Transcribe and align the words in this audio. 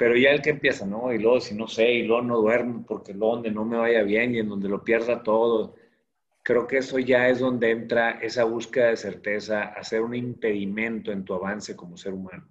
Pero 0.00 0.16
ya 0.16 0.30
el 0.30 0.40
que 0.40 0.48
empieza, 0.48 0.86
¿no? 0.86 1.12
Y 1.12 1.18
luego 1.18 1.42
si 1.42 1.54
no 1.54 1.68
sé, 1.68 1.92
y 1.92 2.04
luego 2.04 2.22
no 2.22 2.38
duermo 2.38 2.86
porque 2.88 3.12
luego 3.12 3.34
donde 3.34 3.50
no 3.50 3.66
me 3.66 3.76
vaya 3.76 4.02
bien 4.02 4.34
y 4.34 4.38
en 4.38 4.48
donde 4.48 4.66
lo 4.66 4.82
pierda 4.82 5.22
todo. 5.22 5.74
Creo 6.42 6.66
que 6.66 6.78
eso 6.78 6.98
ya 6.98 7.28
es 7.28 7.40
donde 7.40 7.70
entra 7.70 8.12
esa 8.12 8.44
búsqueda 8.44 8.86
de 8.86 8.96
certeza, 8.96 9.62
hacer 9.64 10.00
un 10.00 10.14
impedimento 10.14 11.12
en 11.12 11.22
tu 11.22 11.34
avance 11.34 11.76
como 11.76 11.98
ser 11.98 12.14
humano. 12.14 12.48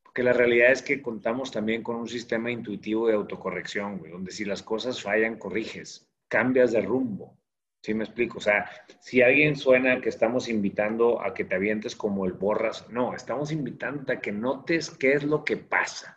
Porque 0.00 0.22
la 0.22 0.32
realidad 0.32 0.70
es 0.70 0.80
que 0.80 1.02
contamos 1.02 1.50
también 1.50 1.82
con 1.82 1.96
un 1.96 2.06
sistema 2.06 2.52
intuitivo 2.52 3.08
de 3.08 3.14
autocorrección, 3.14 3.98
güey, 3.98 4.12
donde 4.12 4.30
si 4.30 4.44
las 4.44 4.62
cosas 4.62 5.02
fallan, 5.02 5.40
corriges, 5.40 6.08
cambias 6.28 6.70
de 6.70 6.82
rumbo. 6.82 7.36
¿Sí 7.82 7.94
me 7.94 8.04
explico? 8.04 8.38
O 8.38 8.40
sea, 8.40 8.70
si 9.00 9.22
alguien 9.22 9.56
suena 9.56 10.00
que 10.00 10.08
estamos 10.08 10.48
invitando 10.48 11.20
a 11.20 11.34
que 11.34 11.44
te 11.44 11.56
avientes 11.56 11.96
como 11.96 12.26
el 12.26 12.34
borras, 12.34 12.88
no, 12.90 13.12
estamos 13.12 13.50
invitando 13.50 14.12
a 14.12 14.20
que 14.20 14.30
notes 14.30 14.90
qué 14.90 15.14
es 15.14 15.24
lo 15.24 15.44
que 15.44 15.56
pasa 15.56 16.15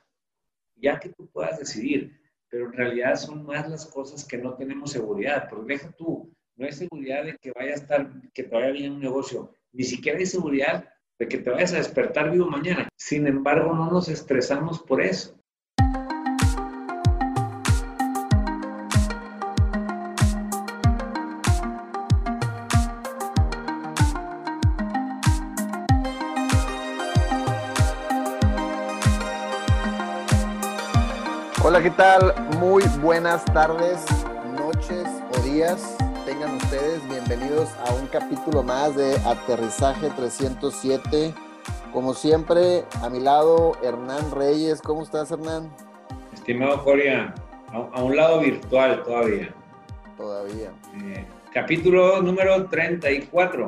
ya 0.82 1.00
que 1.00 1.10
tú 1.10 1.30
puedas 1.30 1.60
decidir, 1.60 2.20
pero 2.50 2.66
en 2.66 2.74
realidad 2.74 3.16
son 3.16 3.46
más 3.46 3.70
las 3.70 3.86
cosas 3.86 4.26
que 4.26 4.38
no 4.38 4.56
tenemos 4.56 4.92
seguridad, 4.92 5.48
porque 5.50 5.74
deja 5.74 5.92
tú, 5.92 6.34
no 6.56 6.66
hay 6.66 6.72
seguridad 6.72 7.24
de 7.24 7.38
que 7.38 7.52
vaya 7.52 7.72
a 7.72 7.76
estar, 7.76 8.12
que 8.34 8.44
te 8.44 8.56
vaya 8.56 8.72
bien 8.72 8.94
un 8.94 9.00
negocio, 9.00 9.54
ni 9.72 9.84
siquiera 9.84 10.18
hay 10.18 10.26
seguridad 10.26 10.90
de 11.20 11.28
que 11.28 11.38
te 11.38 11.50
vayas 11.50 11.74
a 11.74 11.78
despertar 11.78 12.32
vivo 12.32 12.48
mañana. 12.48 12.88
Sin 12.98 13.28
embargo, 13.28 13.74
no 13.74 13.92
nos 13.92 14.10
estresamos 14.10 14.80
por 14.80 15.02
eso. 15.02 15.39
Hola, 31.80 31.90
¿qué 31.90 31.96
tal? 31.96 32.34
Muy 32.58 32.84
buenas 33.02 33.46
tardes, 33.46 34.06
noches 34.58 35.08
o 35.34 35.42
días. 35.44 35.96
Tengan 36.26 36.58
ustedes 36.58 37.08
bienvenidos 37.08 37.70
a 37.88 37.94
un 37.94 38.08
capítulo 38.08 38.64
más 38.64 38.98
de 38.98 39.16
Aterrizaje 39.26 40.10
307. 40.10 41.34
Como 41.94 42.14
siempre, 42.14 42.84
a 43.02 43.10
mi 43.10 43.22
lado, 43.22 43.78
Hernán 43.82 44.30
Reyes. 44.32 44.82
¿Cómo 44.82 45.04
estás, 45.04 45.32
Hernán? 45.32 45.74
Estimado 46.34 46.84
Coria, 46.84 47.34
a, 47.72 48.04
un 48.04 48.14
lado 48.14 48.42
virtual 48.42 49.02
todavía. 49.04 49.56
Todavía. 50.18 50.72
Eh, 51.02 51.26
capítulo 51.54 52.22
número 52.22 52.66
34. 52.66 53.66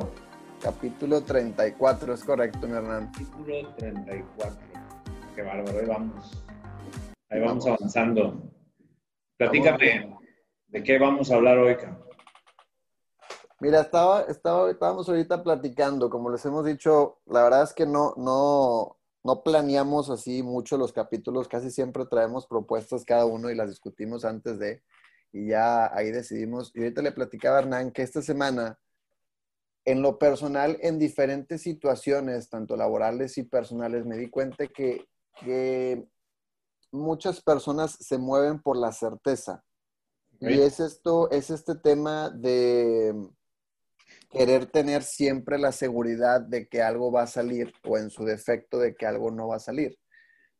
Capítulo 0.62 1.22
34, 1.22 2.12
es 2.12 2.24
correcto, 2.24 2.68
mi 2.68 2.76
Hernán. 2.76 3.10
Capítulo 3.10 3.68
34. 3.78 4.58
Qué 5.34 5.40
bárbaro, 5.40 5.78
ahí 5.78 5.86
vamos. 5.86 6.41
Ahí 7.32 7.40
vamos 7.40 7.66
avanzando. 7.66 8.42
Platícame, 9.38 10.18
¿de 10.68 10.82
qué 10.82 10.98
vamos 10.98 11.30
a 11.30 11.36
hablar 11.36 11.56
hoy, 11.56 11.76
Mira, 13.58 13.80
estaba, 13.80 14.22
estaba, 14.22 14.70
estábamos 14.70 15.08
ahorita 15.08 15.42
platicando, 15.42 16.10
como 16.10 16.28
les 16.28 16.44
hemos 16.44 16.66
dicho, 16.66 17.20
la 17.24 17.42
verdad 17.42 17.62
es 17.62 17.72
que 17.72 17.86
no, 17.86 18.12
no, 18.18 18.98
no 19.24 19.42
planeamos 19.42 20.10
así 20.10 20.42
mucho 20.42 20.76
los 20.76 20.92
capítulos, 20.92 21.48
casi 21.48 21.70
siempre 21.70 22.04
traemos 22.04 22.46
propuestas 22.46 23.02
cada 23.06 23.24
uno 23.24 23.50
y 23.50 23.54
las 23.54 23.70
discutimos 23.70 24.26
antes 24.26 24.58
de, 24.58 24.82
y 25.32 25.46
ya 25.48 25.90
ahí 25.96 26.10
decidimos. 26.10 26.70
Y 26.74 26.80
ahorita 26.80 27.00
le 27.00 27.12
platicaba 27.12 27.56
a 27.56 27.60
Hernán 27.60 27.92
que 27.92 28.02
esta 28.02 28.20
semana, 28.20 28.78
en 29.86 30.02
lo 30.02 30.18
personal, 30.18 30.76
en 30.82 30.98
diferentes 30.98 31.62
situaciones, 31.62 32.50
tanto 32.50 32.76
laborales 32.76 33.38
y 33.38 33.44
personales, 33.44 34.04
me 34.04 34.18
di 34.18 34.28
cuenta 34.28 34.66
que, 34.66 35.06
que 35.40 36.11
muchas 36.92 37.40
personas 37.40 37.96
se 37.98 38.18
mueven 38.18 38.60
por 38.60 38.76
la 38.76 38.92
certeza. 38.92 39.64
Y 40.40 40.60
es 40.60 40.80
esto, 40.80 41.30
es 41.30 41.50
este 41.50 41.76
tema 41.76 42.28
de 42.30 43.14
querer 44.30 44.66
tener 44.66 45.02
siempre 45.04 45.58
la 45.58 45.70
seguridad 45.70 46.40
de 46.40 46.66
que 46.66 46.82
algo 46.82 47.12
va 47.12 47.22
a 47.22 47.28
salir 47.28 47.72
o 47.84 47.96
en 47.96 48.10
su 48.10 48.24
defecto 48.24 48.78
de 48.78 48.96
que 48.96 49.06
algo 49.06 49.30
no 49.30 49.48
va 49.48 49.56
a 49.56 49.60
salir. 49.60 49.98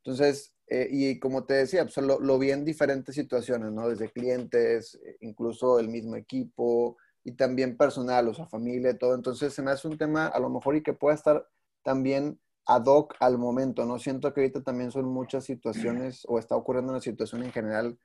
Entonces, 0.05 0.55
eh, 0.69 0.89
y 0.91 1.19
como 1.19 1.45
te 1.45 1.55
decía, 1.55 1.85
pues, 1.85 1.97
lo, 1.97 2.39
vi 2.39 2.51
en 2.51 2.65
diferentes 2.65 3.15
situaciones, 3.15 3.73
¿no? 3.73 3.89
Desde 3.89 4.11
clientes, 4.11 5.01
incluso 5.21 5.79
el 5.79 5.89
mismo 5.89 6.17
equipo 6.17 6.97
y 7.25 7.33
también 7.33 7.77
personal, 7.77 8.29
o 8.29 8.35
sea, 8.35 8.47
familia, 8.47 8.97
todo. 8.97 9.15
Entonces, 9.15 9.53
se 9.53 9.63
me 9.63 9.71
hace 9.71 9.89
un 9.89 9.99
tema 9.99 10.29
a 10.29 10.39
lo 10.39 10.49
mejor 10.49 10.77
y 10.77 10.83
que 10.83 10.93
pueda 10.93 11.15
estar 11.15 11.47
también 11.83 12.41
ad 12.67 12.85
hoc 12.87 13.17
al 13.21 13.39
momento, 13.39 13.85
¿no? 13.85 13.99
Siento 13.99 14.33
que 14.33 14.41
ahorita 14.41 14.63
también 14.63 14.91
son 14.91 15.07
muchas 15.07 15.45
situaciones 15.45 16.25
o 16.29 16.39
está 16.39 16.57
ocurriendo 16.57 16.93
una 16.93 17.01
situación 17.01 17.43
en 17.43 17.53
general 17.53 17.99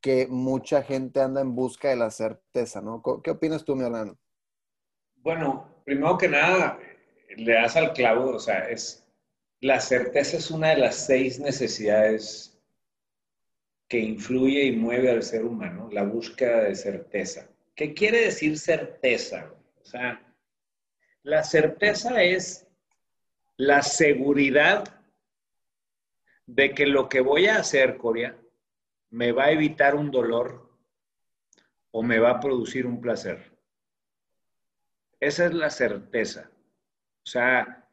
que 0.00 0.26
mucha 0.28 0.82
gente 0.82 1.20
anda 1.20 1.40
en 1.40 1.54
busca 1.54 1.88
de 1.90 1.96
la 1.96 2.10
certeza, 2.10 2.80
¿no? 2.80 3.02
¿Qué 3.22 3.30
opinas 3.30 3.64
tú, 3.64 3.76
mi 3.76 3.84
hermano? 3.84 4.18
Bueno, 5.16 5.82
primero 5.84 6.18
que 6.18 6.28
nada, 6.28 6.78
le 7.36 7.52
das 7.54 7.76
al 7.76 7.92
clavo, 7.92 8.30
o 8.30 8.38
sea, 8.38 8.68
es 8.68 9.02
la 9.60 9.78
certeza 9.78 10.38
es 10.38 10.50
una 10.50 10.70
de 10.70 10.78
las 10.78 11.06
seis 11.06 11.38
necesidades 11.38 12.60
que 13.88 14.00
influye 14.00 14.64
y 14.64 14.76
mueve 14.76 15.10
al 15.10 15.22
ser 15.22 15.44
humano, 15.44 15.88
la 15.92 16.02
búsqueda 16.02 16.64
de 16.64 16.74
certeza. 16.74 17.48
¿Qué 17.76 17.94
quiere 17.94 18.22
decir 18.22 18.58
certeza? 18.58 19.54
O 19.80 19.84
sea, 19.84 20.34
la 21.22 21.44
certeza 21.44 22.22
es 22.22 22.66
la 23.56 23.82
seguridad 23.82 25.02
de 26.46 26.74
que 26.74 26.86
lo 26.86 27.08
que 27.08 27.20
voy 27.20 27.46
a 27.46 27.56
hacer, 27.56 27.96
Corea, 27.96 28.36
me 29.10 29.32
va 29.32 29.44
a 29.44 29.50
evitar 29.52 29.94
un 29.94 30.10
dolor 30.10 30.70
o 31.90 32.02
me 32.02 32.18
va 32.18 32.30
a 32.30 32.40
producir 32.40 32.86
un 32.86 33.00
placer. 33.00 33.52
Esa 35.20 35.46
es 35.46 35.54
la 35.54 35.70
certeza. 35.70 36.50
O 37.24 37.26
sea, 37.26 37.88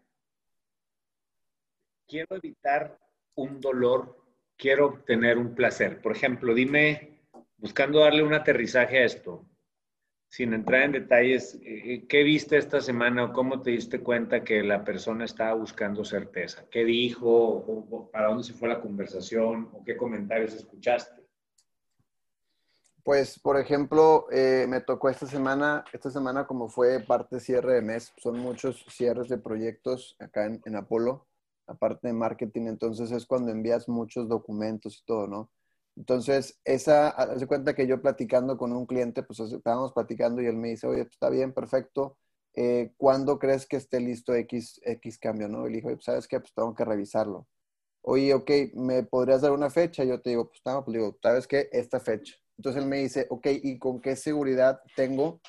quiero 2.08 2.36
evitar 2.36 2.97
un 3.36 3.62
dolor, 3.62 4.26
quiero 4.58 4.88
obtener 4.88 5.38
un 5.38 5.53
placer. 5.53 6.02
Por 6.02 6.14
ejemplo, 6.14 6.53
dime, 6.53 7.22
buscando 7.58 8.00
darle 8.00 8.24
un 8.24 8.34
aterrizaje 8.34 9.00
a 9.00 9.06
esto, 9.06 9.49
sin 10.29 10.53
entrar 10.53 10.84
en 10.84 10.91
detalles, 10.91 11.56
eh, 11.56 11.94
eh, 11.94 12.06
¿qué 12.07 12.23
viste 12.23 12.56
esta 12.56 12.79
semana 12.81 13.25
o 13.25 13.34
cómo 13.34 13.62
te 13.62 13.72
diste 13.72 14.00
cuenta 14.01 14.44
que 14.44 14.62
la 14.63 14.84
persona 14.84 15.25
estaba 15.25 15.56
buscando 15.56 16.06
certeza? 16.06 16.66
¿Qué 16.69 16.85
dijo? 16.85 18.09
¿Para 18.12 18.28
dónde 18.28 18.44
se 18.44 18.53
fue 18.53 18.69
la 18.69 18.79
conversación? 18.79 19.69
¿O 19.73 19.84
qué 19.84 19.97
comentarios 19.97 20.53
escuchaste? 20.53 21.28
Pues, 23.03 23.40
por 23.40 23.59
ejemplo, 23.59 24.28
eh, 24.31 24.67
me 24.69 24.81
tocó 24.81 25.09
esta 25.09 25.25
semana, 25.25 25.84
esta 25.91 26.12
semana 26.12 26.46
como 26.46 26.69
fue 26.69 27.00
parte 27.00 27.40
cierre 27.40 27.73
de 27.73 27.81
mes, 27.81 28.13
son 28.17 28.38
muchos 28.38 28.85
cierres 28.88 29.29
de 29.29 29.40
proyectos 29.40 30.16
acá 30.19 30.46
en, 30.46 30.61
en 30.63 30.75
Apolo, 30.75 31.25
aparte 31.66 32.07
de 32.07 32.13
marketing, 32.13 32.67
entonces 32.67 33.11
es 33.11 33.25
cuando 33.25 33.51
envías 33.51 33.90
muchos 33.90 34.29
documentos 34.29 35.00
y 35.00 35.06
todo, 35.06 35.25
¿no? 35.25 35.50
Entonces, 35.96 36.60
esa, 36.64 37.10
hace 37.10 37.48
cuenta 37.48 37.76
que 37.76 37.88
yo 37.88 38.02
platicando 38.02 38.58
con 38.58 38.72
un 38.74 38.86
cliente, 38.86 39.24
pues 39.24 39.40
estábamos 39.42 39.94
platicando 39.94 40.42
y 40.42 40.48
él 40.48 40.56
me 40.56 40.70
dice, 40.70 40.88
oye, 40.88 41.04
pues, 41.04 41.14
está 41.14 41.30
bien, 41.30 41.54
perfecto. 41.54 42.18
Eh, 42.56 42.94
¿Cuándo 42.98 43.38
crees 43.40 43.66
que 43.68 43.78
esté 43.78 44.00
listo 44.00 44.34
X, 44.34 44.80
X 44.84 45.20
cambio? 45.20 45.48
¿no? 45.50 45.68
Y 45.68 45.72
le 45.72 45.76
dijo, 45.78 45.90
pues, 45.90 46.06
¿sabes 46.06 46.28
qué? 46.28 46.40
Pues 46.40 46.54
tengo 46.54 46.74
que 46.74 46.86
revisarlo. 46.86 47.48
Oye, 48.02 48.34
ok, 48.34 48.52
¿me 48.76 49.04
podrías 49.04 49.42
dar 49.42 49.52
una 49.52 49.70
fecha? 49.70 50.04
Yo 50.04 50.22
te 50.22 50.32
digo, 50.32 50.50
pues, 50.50 50.62
no, 50.66 50.84
pues 50.86 50.96
digo, 50.96 51.18
¿sabes 51.22 51.48
qué? 51.48 51.70
Esta 51.72 52.00
fecha. 52.00 52.36
Entonces 52.58 52.82
él 52.84 52.90
me 52.90 52.98
dice, 53.00 53.28
ok, 53.30 53.48
¿y 53.64 53.80
con 53.80 54.02
qué 54.02 54.16
seguridad 54.16 54.82
tengo 54.96 55.42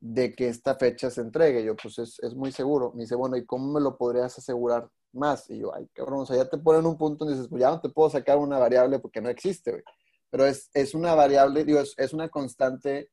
de 0.00 0.34
que 0.34 0.48
esta 0.48 0.76
fecha 0.76 1.10
se 1.10 1.20
entregue? 1.20 1.64
Yo, 1.64 1.76
pues 1.76 1.98
es, 1.98 2.18
es 2.20 2.34
muy 2.34 2.52
seguro. 2.52 2.92
Me 2.94 3.02
dice, 3.02 3.14
bueno, 3.16 3.36
¿y 3.36 3.46
cómo 3.46 3.72
me 3.72 3.80
lo 3.80 3.96
podrías 3.96 4.36
asegurar? 4.38 4.88
Más. 5.14 5.48
Y 5.50 5.58
yo, 5.58 5.74
ay, 5.74 5.88
cabrón, 5.92 6.20
o 6.20 6.26
sea, 6.26 6.36
ya 6.36 6.48
te 6.48 6.58
ponen 6.58 6.86
un 6.86 6.96
punto 6.96 7.24
y 7.24 7.32
dices, 7.32 7.48
pues 7.48 7.60
ya 7.60 7.70
no 7.70 7.80
te 7.80 7.88
puedo 7.88 8.10
sacar 8.10 8.38
una 8.38 8.58
variable 8.58 8.98
porque 8.98 9.20
no 9.20 9.28
existe, 9.28 9.70
güey. 9.70 9.82
Pero 10.30 10.46
es, 10.46 10.70
es 10.72 10.94
una 10.94 11.14
variable, 11.14 11.64
digo, 11.64 11.80
es, 11.80 11.94
es, 11.98 12.12
una 12.12 12.28
constante 12.28 13.10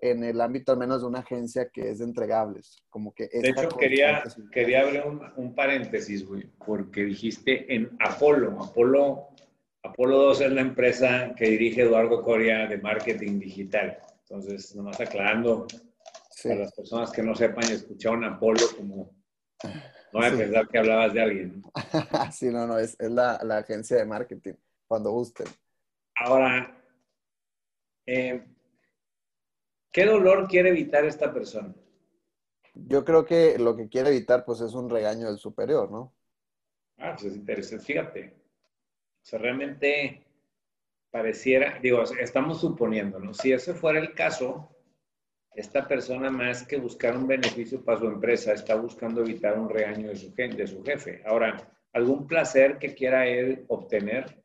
en 0.00 0.22
el 0.22 0.40
ámbito 0.40 0.72
al 0.72 0.78
menos 0.78 1.00
de 1.00 1.08
una 1.08 1.20
agencia 1.20 1.70
que 1.70 1.90
es 1.90 1.98
de 1.98 2.04
entregables. 2.04 2.82
Como 2.90 3.14
que 3.14 3.28
de 3.28 3.48
hecho, 3.48 3.68
quería, 3.70 4.22
quería 4.52 4.82
abrir 4.82 5.02
un, 5.06 5.20
un, 5.36 5.54
paréntesis, 5.54 6.26
güey, 6.26 6.44
porque 6.66 7.04
dijiste 7.04 7.74
en 7.74 7.96
Apolo. 8.00 8.62
Apolo. 8.62 9.28
Apolo 9.82 10.18
2 10.18 10.40
es 10.42 10.52
la 10.52 10.60
empresa 10.60 11.34
que 11.36 11.46
dirige 11.46 11.82
Eduardo 11.82 12.22
Coria 12.22 12.66
de 12.66 12.78
marketing 12.78 13.38
digital. 13.38 13.98
Entonces, 14.28 14.74
nomás 14.76 15.00
aclarando 15.00 15.66
sí. 16.30 16.48
para 16.48 16.60
las 16.60 16.74
personas 16.74 17.10
que 17.10 17.22
no 17.22 17.34
sepan 17.34 17.64
y 17.68 17.72
escucharon 17.72 18.24
Apolo 18.24 18.66
como 18.76 19.16
no 20.12 20.20
voy 20.20 20.26
a 20.26 20.36
pensar 20.36 20.68
que 20.68 20.78
hablabas 20.78 21.12
de 21.12 21.22
alguien. 21.22 21.62
sí, 22.32 22.50
no, 22.50 22.66
no, 22.66 22.78
es, 22.78 22.96
es 22.98 23.10
la, 23.10 23.40
la, 23.42 23.58
agencia 23.58 23.96
de 23.96 24.06
marketing, 24.06 24.54
cuando 24.86 25.10
gusten. 25.10 25.46
Ahora, 26.16 26.82
eh, 28.06 28.46
¿qué 29.92 30.06
dolor 30.06 30.48
quiere 30.48 30.70
evitar 30.70 31.04
esta 31.04 31.32
persona? 31.32 31.74
Yo 32.74 33.04
creo 33.04 33.24
que 33.24 33.58
lo 33.58 33.76
que 33.76 33.88
quiere 33.88 34.10
evitar, 34.10 34.44
pues, 34.44 34.60
es 34.60 34.74
un 34.74 34.88
regaño 34.88 35.26
del 35.26 35.38
superior, 35.38 35.90
¿no? 35.90 36.14
Ah, 36.98 37.14
pues 37.14 37.32
es 37.32 37.36
interesante. 37.36 37.84
Fíjate. 37.84 38.34
O 39.22 39.26
sea, 39.26 39.38
realmente 39.38 40.24
pareciera, 41.10 41.78
digo, 41.80 42.02
estamos 42.02 42.60
suponiendo, 42.60 43.18
¿no? 43.18 43.34
Si 43.34 43.52
ese 43.52 43.74
fuera 43.74 43.98
el 43.98 44.14
caso, 44.14 44.70
esta 45.54 45.86
persona 45.86 46.30
más 46.30 46.66
que 46.66 46.78
buscar 46.78 47.16
un 47.16 47.26
beneficio 47.26 47.84
para 47.84 47.98
su 47.98 48.06
empresa, 48.06 48.52
está 48.52 48.76
buscando 48.76 49.22
evitar 49.22 49.58
un 49.58 49.68
regaño 49.68 50.08
de 50.08 50.16
su, 50.16 50.32
de 50.34 50.66
su 50.66 50.82
jefe. 50.84 51.22
Ahora, 51.26 51.68
¿algún 51.92 52.26
placer 52.26 52.78
que 52.78 52.94
quiera 52.94 53.26
él 53.26 53.64
obtener? 53.68 54.42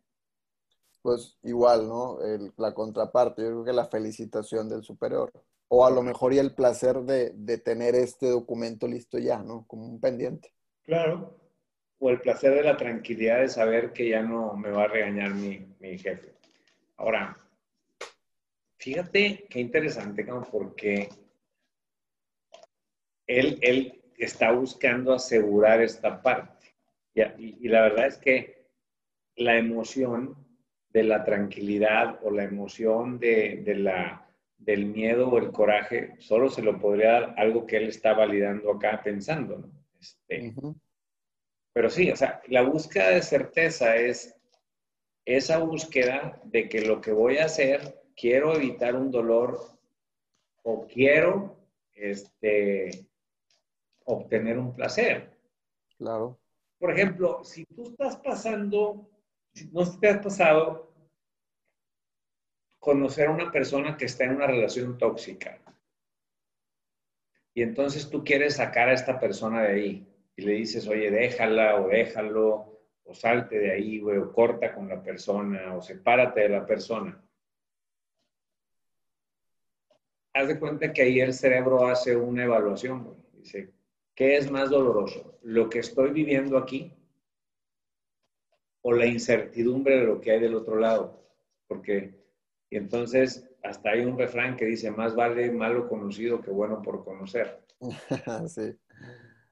Pues 1.01 1.37
igual, 1.43 1.87
¿no? 1.87 2.17
la 2.57 2.73
contraparte, 2.73 3.41
yo 3.41 3.49
creo 3.49 3.63
que 3.65 3.73
la 3.73 3.85
felicitación 3.85 4.69
del 4.69 4.83
superior. 4.83 5.31
O 5.67 5.85
a 5.85 5.91
lo 5.91 6.01
mejor 6.01 6.33
y 6.33 6.39
el 6.39 6.53
placer 6.55 6.97
de, 7.01 7.31
de 7.35 7.57
tener 7.57 7.95
este 7.95 8.29
documento 8.29 8.87
listo 8.87 9.17
ya, 9.17 9.39
¿no? 9.39 9.65
Como 9.67 9.85
un 9.85 9.99
pendiente. 9.99 10.53
Claro. 10.83 11.35
O 11.99 12.09
el 12.09 12.21
placer 12.21 12.53
de 12.53 12.63
la 12.63 12.77
tranquilidad 12.77 13.39
de 13.41 13.49
saber 13.49 13.91
que 13.91 14.09
ya 14.09 14.21
no 14.21 14.55
me 14.55 14.71
va 14.71 14.83
a 14.83 14.87
regañar 14.87 15.33
mi, 15.33 15.75
mi 15.79 15.97
jefe. 15.97 16.33
Ahora, 16.97 17.37
fíjate 18.83 19.45
qué 19.49 19.61
interesante, 19.61 20.25
porque 20.51 21.07
él, 23.25 23.57
él 23.61 24.03
está 24.17 24.51
buscando 24.51 25.13
asegurar 25.13 25.81
esta 25.81 26.21
parte. 26.21 26.75
Y, 27.13 27.21
y, 27.65 27.69
la 27.69 27.83
verdad 27.83 28.07
es 28.07 28.17
que 28.17 28.67
la 29.37 29.57
emoción 29.57 30.35
de 30.89 31.03
la 31.03 31.23
tranquilidad 31.23 32.19
o 32.23 32.31
la 32.31 32.43
emoción 32.43 33.19
de, 33.19 33.61
de, 33.63 33.75
la, 33.75 34.29
del 34.57 34.85
miedo 34.87 35.29
o 35.29 35.37
el 35.37 35.51
coraje 35.51 36.15
solo 36.19 36.49
se 36.49 36.61
lo 36.61 36.77
podría 36.77 37.11
dar 37.11 37.35
algo 37.37 37.65
que 37.65 37.77
él 37.77 37.87
está 37.87 38.13
validando 38.13 38.69
acá 38.69 39.01
pensando. 39.01 39.59
¿no? 39.59 39.71
Este, 39.97 40.53
Pero 41.71 41.89
sí, 41.89 42.11
o 42.11 42.17
sea, 42.17 42.41
la 42.47 42.63
búsqueda 42.63 43.11
de 43.11 43.21
certeza 43.21 43.95
es 43.95 44.35
esa 45.25 45.59
búsqueda 45.59 46.41
de 46.43 46.67
que 46.67 46.81
lo 46.81 46.99
que 46.99 47.13
voy 47.13 47.37
a 47.37 47.45
hacer, 47.45 48.02
quiero 48.15 48.55
evitar 48.55 48.95
un 48.95 49.11
dolor 49.11 49.59
o 50.63 50.87
quiero 50.87 51.57
este, 51.93 53.07
obtener 54.05 54.57
un 54.57 54.73
placer. 54.73 55.37
Claro. 55.97 56.39
Por 56.79 56.91
ejemplo, 56.91 57.43
si 57.43 57.65
tú 57.65 57.83
estás 57.83 58.17
pasando, 58.17 59.09
si 59.53 59.67
no 59.67 59.99
te 59.99 60.09
has 60.09 60.19
pasado 60.19 60.93
conocer 62.79 63.27
a 63.27 63.31
una 63.31 63.51
persona 63.51 63.95
que 63.95 64.05
está 64.05 64.25
en 64.25 64.35
una 64.35 64.47
relación 64.47 64.97
tóxica 64.97 65.61
y 67.53 67.61
entonces 67.61 68.09
tú 68.09 68.23
quieres 68.23 68.55
sacar 68.55 68.89
a 68.89 68.93
esta 68.93 69.19
persona 69.19 69.61
de 69.61 69.67
ahí 69.69 70.07
y 70.35 70.41
le 70.41 70.53
dices, 70.53 70.87
oye, 70.87 71.11
déjala 71.11 71.79
o 71.79 71.87
déjalo 71.87 72.81
o 73.05 73.13
salte 73.13 73.59
de 73.59 73.71
ahí, 73.71 73.99
güey, 73.99 74.17
o 74.17 74.31
corta 74.31 74.73
con 74.73 74.87
la 74.87 75.01
persona, 75.01 75.75
o 75.75 75.81
sepárate 75.81 76.41
de 76.41 76.49
la 76.49 76.65
persona. 76.65 77.21
Haz 80.33 80.47
de 80.47 80.59
cuenta 80.59 80.91
que 80.91 81.03
ahí 81.03 81.19
el 81.19 81.33
cerebro 81.33 81.85
hace 81.87 82.15
una 82.15 82.43
evaluación, 82.43 83.03
güey. 83.03 83.17
Dice, 83.33 83.73
¿qué 84.15 84.37
es 84.37 84.49
más 84.49 84.69
doloroso? 84.69 85.37
¿Lo 85.43 85.69
que 85.69 85.79
estoy 85.79 86.11
viviendo 86.11 86.57
aquí? 86.57 86.93
¿O 88.81 88.93
la 88.93 89.05
incertidumbre 89.05 89.99
de 89.99 90.05
lo 90.05 90.19
que 90.19 90.31
hay 90.31 90.39
del 90.39 90.55
otro 90.55 90.77
lado? 90.77 91.23
Porque, 91.67 92.15
y 92.69 92.77
entonces, 92.77 93.49
hasta 93.61 93.91
hay 93.91 94.01
un 94.01 94.17
refrán 94.17 94.57
que 94.57 94.65
dice, 94.65 94.91
más 94.91 95.15
vale 95.15 95.51
malo 95.51 95.87
conocido 95.87 96.41
que 96.41 96.51
bueno 96.51 96.81
por 96.81 97.03
conocer. 97.03 97.61
sí. 98.47 98.75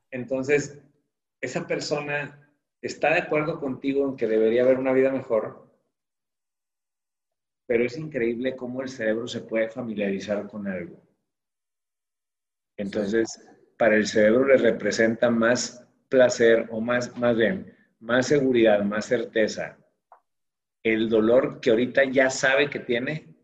Entonces, 0.10 0.81
esa 1.39 1.68
persona 1.68 2.54
está 2.81 3.13
de 3.13 3.22
acuerdo 3.22 3.60
contigo 3.60 4.07
en 4.07 4.16
que 4.16 4.28
debería 4.28 4.63
haber 4.63 4.78
una 4.78 4.94
vida 4.94 5.12
mejor, 5.12 5.70
pero 7.71 7.85
es 7.85 7.97
increíble 7.97 8.53
cómo 8.53 8.81
el 8.81 8.89
cerebro 8.89 9.29
se 9.29 9.39
puede 9.39 9.69
familiarizar 9.69 10.45
con 10.45 10.68
algo. 10.68 11.01
Entonces, 12.75 13.47
para 13.77 13.95
el 13.95 14.07
cerebro 14.07 14.45
le 14.45 14.57
representa 14.57 15.29
más 15.29 15.88
placer 16.09 16.68
o 16.69 16.81
más, 16.81 17.15
más 17.18 17.38
bien, 17.38 17.73
más 18.01 18.27
seguridad, 18.27 18.83
más 18.83 19.06
certeza, 19.06 19.77
el 20.83 21.07
dolor 21.07 21.62
que 21.62 21.69
ahorita 21.69 22.03
ya 22.03 22.29
sabe 22.29 22.69
que 22.69 22.79
tiene 22.79 23.38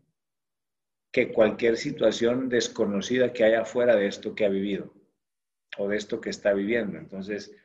que 1.10 1.32
cualquier 1.32 1.78
situación 1.78 2.50
desconocida 2.50 3.32
que 3.32 3.44
haya 3.44 3.64
fuera 3.64 3.96
de 3.96 4.08
esto 4.08 4.34
que 4.34 4.44
ha 4.44 4.50
vivido 4.50 4.92
o 5.78 5.88
de 5.88 5.96
esto 5.96 6.20
que 6.20 6.28
está 6.28 6.52
viviendo. 6.52 6.98
Entonces, 6.98 7.56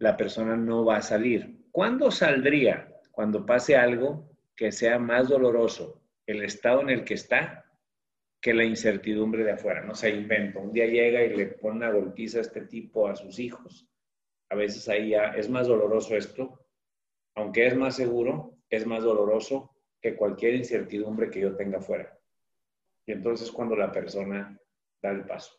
la 0.00 0.16
persona 0.16 0.56
no 0.56 0.84
va 0.84 0.96
a 0.96 1.02
salir. 1.02 1.68
¿Cuándo 1.70 2.10
saldría? 2.10 2.92
Cuando 3.12 3.46
pase 3.46 3.76
algo 3.76 4.31
que 4.62 4.70
sea 4.70 4.96
más 5.00 5.28
doloroso, 5.28 6.00
el 6.24 6.44
estado 6.44 6.82
en 6.82 6.90
el 6.90 7.04
que 7.04 7.14
está, 7.14 7.68
que 8.40 8.54
la 8.54 8.62
incertidumbre 8.62 9.42
de 9.42 9.50
afuera. 9.50 9.82
No 9.82 9.92
se 9.92 10.10
inventa. 10.10 10.60
Un 10.60 10.72
día 10.72 10.86
llega 10.86 11.20
y 11.24 11.36
le 11.36 11.46
pone 11.46 11.78
una 11.78 11.90
golpiza 11.90 12.38
a 12.38 12.42
este 12.42 12.60
tipo 12.66 13.08
a 13.08 13.16
sus 13.16 13.40
hijos. 13.40 13.88
A 14.50 14.54
veces 14.54 14.88
ahí 14.88 15.10
ya 15.10 15.32
es 15.32 15.50
más 15.50 15.66
doloroso 15.66 16.14
esto. 16.14 16.64
Aunque 17.34 17.66
es 17.66 17.74
más 17.74 17.96
seguro, 17.96 18.56
es 18.70 18.86
más 18.86 19.02
doloroso 19.02 19.74
que 20.00 20.14
cualquier 20.14 20.54
incertidumbre 20.54 21.28
que 21.28 21.40
yo 21.40 21.56
tenga 21.56 21.78
afuera. 21.78 22.16
Y 23.04 23.10
entonces 23.10 23.50
cuando 23.50 23.74
la 23.74 23.90
persona 23.90 24.56
da 25.02 25.10
el 25.10 25.26
paso. 25.26 25.56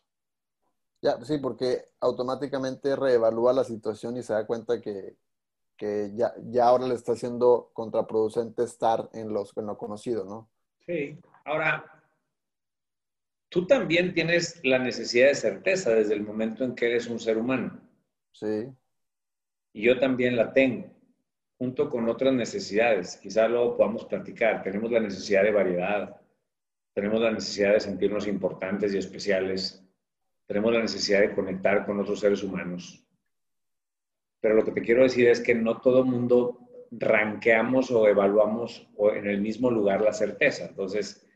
Ya, 1.02 1.22
sí, 1.22 1.36
porque 1.36 1.90
automáticamente 2.00 2.96
reevalúa 2.96 3.52
la 3.52 3.64
situación 3.64 4.16
y 4.16 4.22
se 4.22 4.32
da 4.32 4.46
cuenta 4.46 4.80
que, 4.80 5.18
ya, 5.78 6.34
ya 6.50 6.66
ahora 6.66 6.86
le 6.86 6.94
está 6.94 7.14
siendo 7.16 7.70
contraproducente 7.72 8.64
estar 8.64 9.08
en, 9.12 9.32
los, 9.32 9.56
en 9.56 9.66
lo 9.66 9.76
conocido, 9.76 10.24
¿no? 10.24 10.50
Sí. 10.86 11.18
Ahora, 11.44 11.84
tú 13.48 13.66
también 13.66 14.14
tienes 14.14 14.60
la 14.64 14.78
necesidad 14.78 15.28
de 15.28 15.34
certeza 15.34 15.90
desde 15.90 16.14
el 16.14 16.22
momento 16.22 16.64
en 16.64 16.74
que 16.74 16.86
eres 16.86 17.08
un 17.08 17.18
ser 17.18 17.38
humano. 17.38 17.80
Sí. 18.32 18.68
Y 19.72 19.82
yo 19.82 19.98
también 19.98 20.36
la 20.36 20.52
tengo, 20.52 20.88
junto 21.58 21.90
con 21.90 22.08
otras 22.08 22.32
necesidades. 22.32 23.16
Quizá 23.16 23.48
luego 23.48 23.76
podamos 23.76 24.04
platicar. 24.04 24.62
Tenemos 24.62 24.90
la 24.90 25.00
necesidad 25.00 25.42
de 25.42 25.52
variedad, 25.52 26.20
tenemos 26.94 27.20
la 27.20 27.32
necesidad 27.32 27.72
de 27.72 27.80
sentirnos 27.80 28.26
importantes 28.28 28.94
y 28.94 28.98
especiales, 28.98 29.84
tenemos 30.46 30.72
la 30.72 30.80
necesidad 30.80 31.20
de 31.20 31.34
conectar 31.34 31.84
con 31.84 31.98
otros 32.00 32.20
seres 32.20 32.42
humanos. 32.42 33.03
Pero 34.44 34.56
lo 34.56 34.64
que 34.66 34.72
te 34.72 34.82
quiero 34.82 35.04
decir 35.04 35.26
es 35.28 35.40
que 35.40 35.54
no 35.54 35.80
todo 35.80 36.04
mundo 36.04 36.68
ranqueamos 36.90 37.90
o 37.90 38.06
evaluamos 38.06 38.86
en 39.14 39.26
el 39.26 39.40
mismo 39.40 39.70
lugar 39.70 40.02
la 40.02 40.12
certeza. 40.12 40.66
Entonces, 40.66 41.26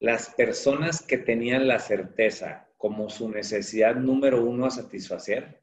las 0.00 0.30
personas 0.30 1.00
que 1.00 1.18
tenían 1.18 1.68
la 1.68 1.78
certeza 1.78 2.66
como 2.76 3.08
su 3.08 3.28
necesidad 3.28 3.94
número 3.94 4.44
uno 4.44 4.66
a 4.66 4.70
satisfacer, 4.70 5.62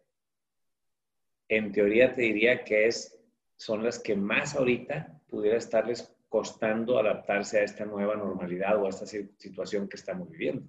en 1.50 1.74
teoría 1.74 2.14
te 2.14 2.22
diría 2.22 2.64
que 2.64 2.88
es, 2.88 3.22
son 3.58 3.84
las 3.84 4.00
que 4.00 4.16
más 4.16 4.56
ahorita 4.56 5.22
pudiera 5.28 5.58
estarles 5.58 6.10
costando 6.30 6.98
adaptarse 6.98 7.60
a 7.60 7.64
esta 7.64 7.84
nueva 7.84 8.16
normalidad 8.16 8.82
o 8.82 8.86
a 8.86 8.90
esta 8.92 9.06
situación 9.06 9.90
que 9.90 9.98
estamos 9.98 10.30
viviendo. 10.30 10.66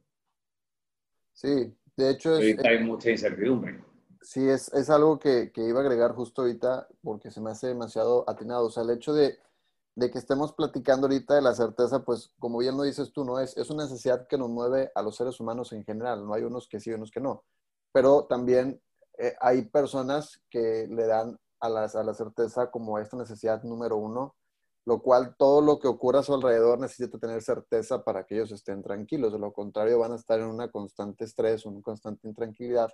Sí, 1.32 1.72
de 1.96 2.10
hecho 2.10 2.38
es... 2.38 2.58
hay 2.64 2.82
mucha 2.82 3.08
incertidumbre. 3.08 3.85
Sí, 4.26 4.49
es, 4.49 4.73
es 4.75 4.90
algo 4.90 5.21
que, 5.21 5.52
que, 5.52 5.62
iba 5.62 5.78
a 5.78 5.83
agregar 5.83 6.12
justo 6.12 6.42
ahorita 6.42 6.88
porque 7.00 7.30
se 7.30 7.40
me 7.40 7.50
hace 7.50 7.68
demasiado 7.68 8.28
atinado. 8.28 8.66
O 8.66 8.71
sea, 8.71 8.83
el 8.83 8.90
hecho 8.90 9.14
de, 9.14 9.38
de, 9.95 10.11
que 10.11 10.18
estemos 10.18 10.52
platicando 10.52 11.06
ahorita 11.06 11.37
de 11.37 11.42
la 11.42 11.54
certeza, 11.54 12.04
pues 12.04 12.33
como 12.40 12.59
bien 12.59 12.76
lo 12.76 12.83
dices 12.83 13.12
tú, 13.12 13.25
¿no? 13.25 13.38
Es, 13.38 13.56
es 13.56 13.71
una 13.71 13.85
necesidad 13.85 14.26
que 14.26 14.37
nos 14.37 14.50
mueve 14.50 14.90
a 14.97 15.02
los 15.02 15.14
seres 15.14 15.38
humanos 15.38 15.73
en 15.73 15.85
general. 15.85 16.26
No 16.26 16.35
hay 16.35 16.42
unos 16.42 16.66
que 16.68 16.80
sí 16.80 16.90
y 16.90 16.95
unos 16.95 17.12
que 17.12 17.21
no. 17.21 17.45
Pero 17.92 18.25
también 18.25 18.83
eh, 19.18 19.37
hay 19.40 19.62
personas 19.66 20.42
que 20.50 20.88
le 20.90 21.06
dan 21.06 21.38
a, 21.61 21.68
las, 21.68 21.95
a 21.95 22.02
la 22.02 22.14
certeza 22.14 22.71
como 22.73 22.99
esta 22.99 23.16
necesidad 23.16 23.62
número 23.62 23.97
uno 23.97 24.35
lo 24.87 25.02
cual 25.02 25.35
todo 25.37 25.61
lo 25.61 25.80
que 25.80 25.88
ocurra 25.88 26.21
a 26.21 26.23
su 26.23 26.33
alrededor 26.33 26.78
necesita 26.78 27.18
tener 27.18 27.42
certeza 27.42 28.04
para 28.04 28.25
que 28.25 28.37
ellos 28.37 28.52
estén 28.52 28.83
tranquilos. 28.83 29.33
De 29.33 29.38
lo 29.38 29.52
contrario, 29.52 29.99
van 29.99 30.12
a 30.12 30.16
estar 30.16 30.38
en 30.38 30.47
una 30.47 30.71
constante 30.71 31.25
estrés, 31.25 31.66
una 31.66 31.83
constante 31.83 32.28
intranquilidad. 32.28 32.92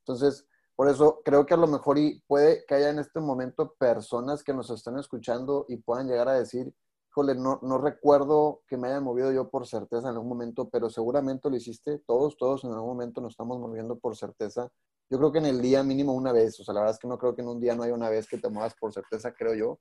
Entonces, 0.00 0.46
por 0.76 0.88
eso 0.88 1.20
creo 1.24 1.46
que 1.46 1.54
a 1.54 1.58
lo 1.58 1.66
mejor 1.66 1.98
y 1.98 2.22
puede 2.26 2.64
que 2.66 2.74
haya 2.74 2.90
en 2.90 2.98
este 2.98 3.20
momento 3.20 3.74
personas 3.78 4.42
que 4.42 4.52
nos 4.52 4.70
estén 4.70 4.98
escuchando 4.98 5.66
y 5.68 5.76
puedan 5.76 6.08
llegar 6.08 6.28
a 6.28 6.34
decir, 6.34 6.74
híjole, 7.10 7.34
no, 7.36 7.60
no 7.62 7.78
recuerdo 7.78 8.62
que 8.66 8.76
me 8.76 8.88
haya 8.88 9.00
movido 9.00 9.30
yo 9.32 9.50
por 9.50 9.66
certeza 9.66 10.08
en 10.08 10.14
algún 10.14 10.28
momento, 10.28 10.68
pero 10.70 10.90
seguramente 10.90 11.48
lo 11.48 11.56
hiciste. 11.56 12.00
Todos, 12.06 12.36
todos 12.36 12.64
en 12.64 12.72
algún 12.72 12.88
momento 12.88 13.20
nos 13.20 13.32
estamos 13.32 13.58
moviendo 13.60 13.98
por 13.98 14.16
certeza. 14.16 14.68
Yo 15.08 15.18
creo 15.18 15.30
que 15.30 15.38
en 15.38 15.46
el 15.46 15.62
día 15.62 15.84
mínimo 15.84 16.12
una 16.12 16.32
vez, 16.32 16.58
o 16.58 16.64
sea, 16.64 16.74
la 16.74 16.80
verdad 16.80 16.94
es 16.94 16.98
que 16.98 17.08
no 17.08 17.18
creo 17.18 17.36
que 17.36 17.42
en 17.42 17.48
un 17.48 17.60
día 17.60 17.76
no 17.76 17.84
haya 17.84 17.94
una 17.94 18.08
vez 18.08 18.26
que 18.26 18.38
te 18.38 18.48
muevas 18.48 18.74
por 18.74 18.92
certeza, 18.92 19.32
creo 19.32 19.54
yo 19.54 19.78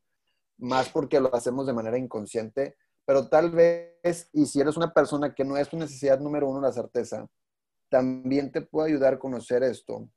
más 0.58 0.90
porque 0.90 1.20
lo 1.20 1.34
hacemos 1.34 1.66
de 1.66 1.74
manera 1.74 1.98
inconsciente, 1.98 2.78
pero 3.06 3.28
tal 3.28 3.52
vez, 3.52 4.30
y 4.32 4.46
si 4.46 4.62
eres 4.62 4.78
una 4.78 4.94
persona 4.94 5.34
que 5.34 5.44
no 5.44 5.58
es 5.58 5.70
tu 5.70 5.78
necesidad 5.78 6.20
número 6.20 6.48
uno 6.48 6.62
la 6.62 6.72
certeza, 6.72 7.28
también 7.90 8.52
te 8.52 8.62
puede 8.62 8.90
ayudar 8.90 9.16
a 9.16 9.20
conocer 9.20 9.64
esto 9.64 10.10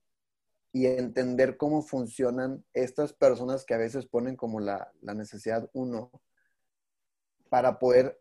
y 0.76 0.85
entender 0.85 1.56
cómo 1.56 1.80
funcionan 1.80 2.62
estas 2.75 3.14
personas 3.14 3.64
que 3.64 3.73
a 3.73 3.78
veces 3.78 4.04
ponen 4.04 4.37
como 4.37 4.61
la, 4.61 4.92
la 5.00 5.14
necesidad 5.14 5.71
uno 5.73 6.11
para 7.49 7.78
poder 7.78 8.21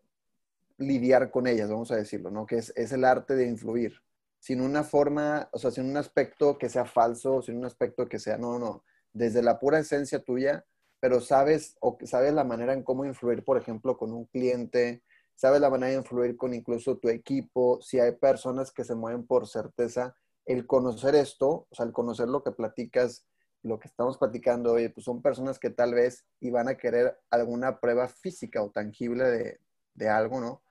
lidiar 0.77 1.31
con 1.31 1.47
ellas, 1.47 1.69
vamos 1.69 1.91
a 1.91 1.97
decirlo, 1.97 2.31
¿no? 2.31 2.45
Que 2.45 2.59
es, 2.59 2.71
es, 2.77 2.93
el 2.93 3.03
arte 3.03 3.35
de 3.35 3.45
influir, 3.45 4.01
sin 4.39 4.61
una 4.61 4.85
forma, 4.85 5.49
o 5.51 5.59
sea, 5.59 5.69
sin 5.69 5.83
un 5.83 5.97
aspecto 5.97 6.57
que 6.57 6.69
sea 6.69 6.85
falso, 6.85 7.41
sin 7.41 7.57
un 7.57 7.65
aspecto 7.65 8.07
que 8.07 8.19
sea, 8.19 8.37
no, 8.37 8.57
no, 8.57 8.85
desde 9.11 9.41
la 9.41 9.59
pura 9.59 9.79
esencia 9.79 10.23
tuya, 10.23 10.65
pero 11.01 11.19
sabes, 11.19 11.75
o 11.81 11.97
sabes 12.05 12.33
la 12.33 12.45
manera 12.45 12.71
en 12.71 12.83
cómo 12.83 13.03
influir, 13.03 13.43
por 13.43 13.57
ejemplo, 13.57 13.97
con 13.97 14.13
un 14.13 14.27
cliente, 14.27 15.03
sabes 15.35 15.59
la 15.59 15.69
manera 15.69 15.91
de 15.91 15.97
influir 15.97 16.37
con 16.37 16.53
incluso 16.53 16.99
tu 16.99 17.09
equipo, 17.09 17.81
si 17.81 17.99
hay 17.99 18.13
personas 18.13 18.71
que 18.71 18.85
se 18.85 18.95
mueven 18.95 19.27
por 19.27 19.45
certeza, 19.45 20.15
el 20.45 20.67
conocer 20.67 21.15
esto, 21.15 21.67
o 21.69 21.75
sea, 21.75 21.85
el 21.85 21.91
conocer 21.91 22.27
lo 22.27 22.43
que 22.43 22.51
platicas, 22.51 23.27
lo 23.63 23.79
que 23.79 23.87
estamos 23.87 24.17
platicando 24.17 24.73
hoy, 24.73 24.89
pues 24.89 25.05
son 25.05 25.21
personas 25.21 25.57
que 25.59 25.69
tal 25.69 25.93
vez 25.93 26.25
iban 26.39 26.67
a 26.67 26.77
querer 26.77 27.17
alguna 27.31 27.79
prueba 27.79 28.07
física 28.07 28.61
o 28.61 28.69
tangible 28.69 29.23
de, 29.25 29.59
de 29.93 30.09
algo, 30.09 30.39
¿no? 30.39 30.61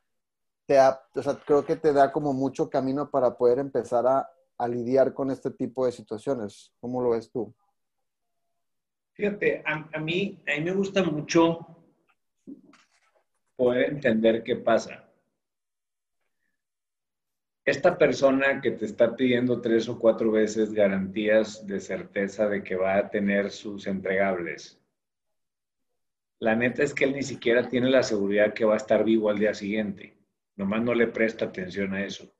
Te 0.66 0.78
o 0.78 1.22
sea, 1.22 1.38
creo 1.44 1.64
que 1.64 1.76
te 1.76 1.92
da 1.92 2.12
como 2.12 2.32
mucho 2.32 2.70
camino 2.70 3.10
para 3.10 3.36
poder 3.36 3.58
empezar 3.58 4.06
a, 4.06 4.30
a 4.56 4.68
lidiar 4.68 5.12
con 5.12 5.30
este 5.30 5.50
tipo 5.50 5.84
de 5.84 5.92
situaciones. 5.92 6.72
¿Cómo 6.80 7.02
lo 7.02 7.10
ves 7.10 7.30
tú? 7.30 7.54
Fíjate, 9.14 9.62
a, 9.64 9.98
mí, 10.00 10.42
a 10.46 10.58
mí 10.58 10.64
me 10.64 10.72
gusta 10.72 11.02
mucho 11.02 11.58
poder 13.56 13.90
entender 13.90 14.42
qué 14.42 14.56
pasa. 14.56 15.03
Esta 17.64 17.96
persona 17.96 18.60
que 18.60 18.72
te 18.72 18.84
está 18.84 19.16
pidiendo 19.16 19.60
tres 19.62 19.88
o 19.88 19.98
cuatro 19.98 20.30
veces 20.30 20.72
garantías 20.72 21.66
de 21.66 21.80
certeza 21.80 22.46
de 22.46 22.62
que 22.62 22.76
va 22.76 22.98
a 22.98 23.08
tener 23.08 23.50
sus 23.50 23.86
entregables, 23.86 24.78
la 26.40 26.54
neta 26.54 26.82
es 26.82 26.92
que 26.92 27.04
él 27.04 27.14
ni 27.14 27.22
siquiera 27.22 27.66
tiene 27.68 27.88
la 27.88 28.02
seguridad 28.02 28.52
que 28.52 28.66
va 28.66 28.74
a 28.74 28.76
estar 28.76 29.02
vivo 29.02 29.30
al 29.30 29.38
día 29.38 29.54
siguiente. 29.54 30.14
Nomás 30.56 30.82
no 30.82 30.92
le 30.92 31.06
presta 31.06 31.46
atención 31.46 31.94
a 31.94 32.04
eso. 32.04 32.30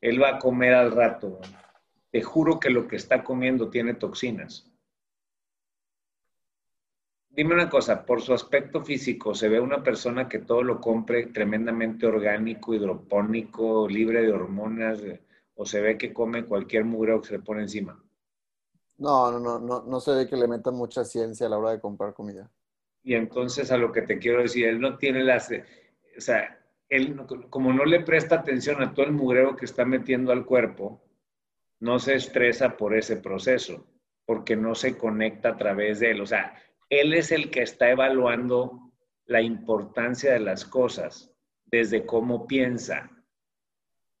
Él 0.00 0.22
va 0.22 0.36
a 0.36 0.38
comer 0.38 0.72
al 0.72 0.92
rato. 0.92 1.38
Te 2.10 2.22
juro 2.22 2.58
que 2.58 2.70
lo 2.70 2.88
que 2.88 2.96
está 2.96 3.22
comiendo 3.22 3.68
tiene 3.68 3.92
toxinas. 3.92 4.72
Dime 7.36 7.52
una 7.52 7.68
cosa, 7.68 8.06
por 8.06 8.22
su 8.22 8.32
aspecto 8.32 8.80
físico, 8.80 9.34
¿se 9.34 9.50
ve 9.50 9.60
una 9.60 9.82
persona 9.82 10.26
que 10.26 10.38
todo 10.38 10.62
lo 10.62 10.80
compre 10.80 11.26
tremendamente 11.26 12.06
orgánico, 12.06 12.72
hidropónico, 12.72 13.86
libre 13.86 14.22
de 14.22 14.32
hormonas, 14.32 15.02
o 15.54 15.66
se 15.66 15.82
ve 15.82 15.98
que 15.98 16.14
come 16.14 16.46
cualquier 16.46 16.86
mugreo 16.86 17.20
que 17.20 17.28
se 17.28 17.36
le 17.36 17.42
pone 17.42 17.60
encima? 17.60 18.02
No, 18.96 19.30
no, 19.30 19.38
no, 19.38 19.58
no, 19.58 19.82
no 19.82 20.00
se 20.00 20.14
ve 20.14 20.26
que 20.26 20.34
le 20.34 20.48
metan 20.48 20.74
mucha 20.74 21.04
ciencia 21.04 21.46
a 21.46 21.50
la 21.50 21.58
hora 21.58 21.72
de 21.72 21.80
comprar 21.80 22.14
comida. 22.14 22.50
Y 23.02 23.12
entonces 23.12 23.70
a 23.70 23.76
lo 23.76 23.92
que 23.92 24.00
te 24.00 24.18
quiero 24.18 24.40
decir, 24.40 24.66
él 24.66 24.80
no 24.80 24.96
tiene 24.96 25.22
las, 25.22 25.50
o 25.50 26.20
sea, 26.20 26.58
él 26.88 27.20
como 27.50 27.70
no 27.70 27.84
le 27.84 28.00
presta 28.00 28.36
atención 28.36 28.82
a 28.82 28.94
todo 28.94 29.04
el 29.04 29.12
mugreo 29.12 29.56
que 29.56 29.66
está 29.66 29.84
metiendo 29.84 30.32
al 30.32 30.46
cuerpo, 30.46 31.02
no 31.80 31.98
se 31.98 32.14
estresa 32.14 32.78
por 32.78 32.96
ese 32.96 33.18
proceso, 33.18 33.84
porque 34.24 34.56
no 34.56 34.74
se 34.74 34.96
conecta 34.96 35.50
a 35.50 35.56
través 35.58 36.00
de 36.00 36.12
él. 36.12 36.22
O 36.22 36.26
sea, 36.26 36.54
él 36.88 37.14
es 37.14 37.32
el 37.32 37.50
que 37.50 37.62
está 37.62 37.90
evaluando 37.90 38.92
la 39.26 39.42
importancia 39.42 40.32
de 40.32 40.40
las 40.40 40.64
cosas 40.64 41.32
desde 41.64 42.06
cómo 42.06 42.46
piensa. 42.46 43.10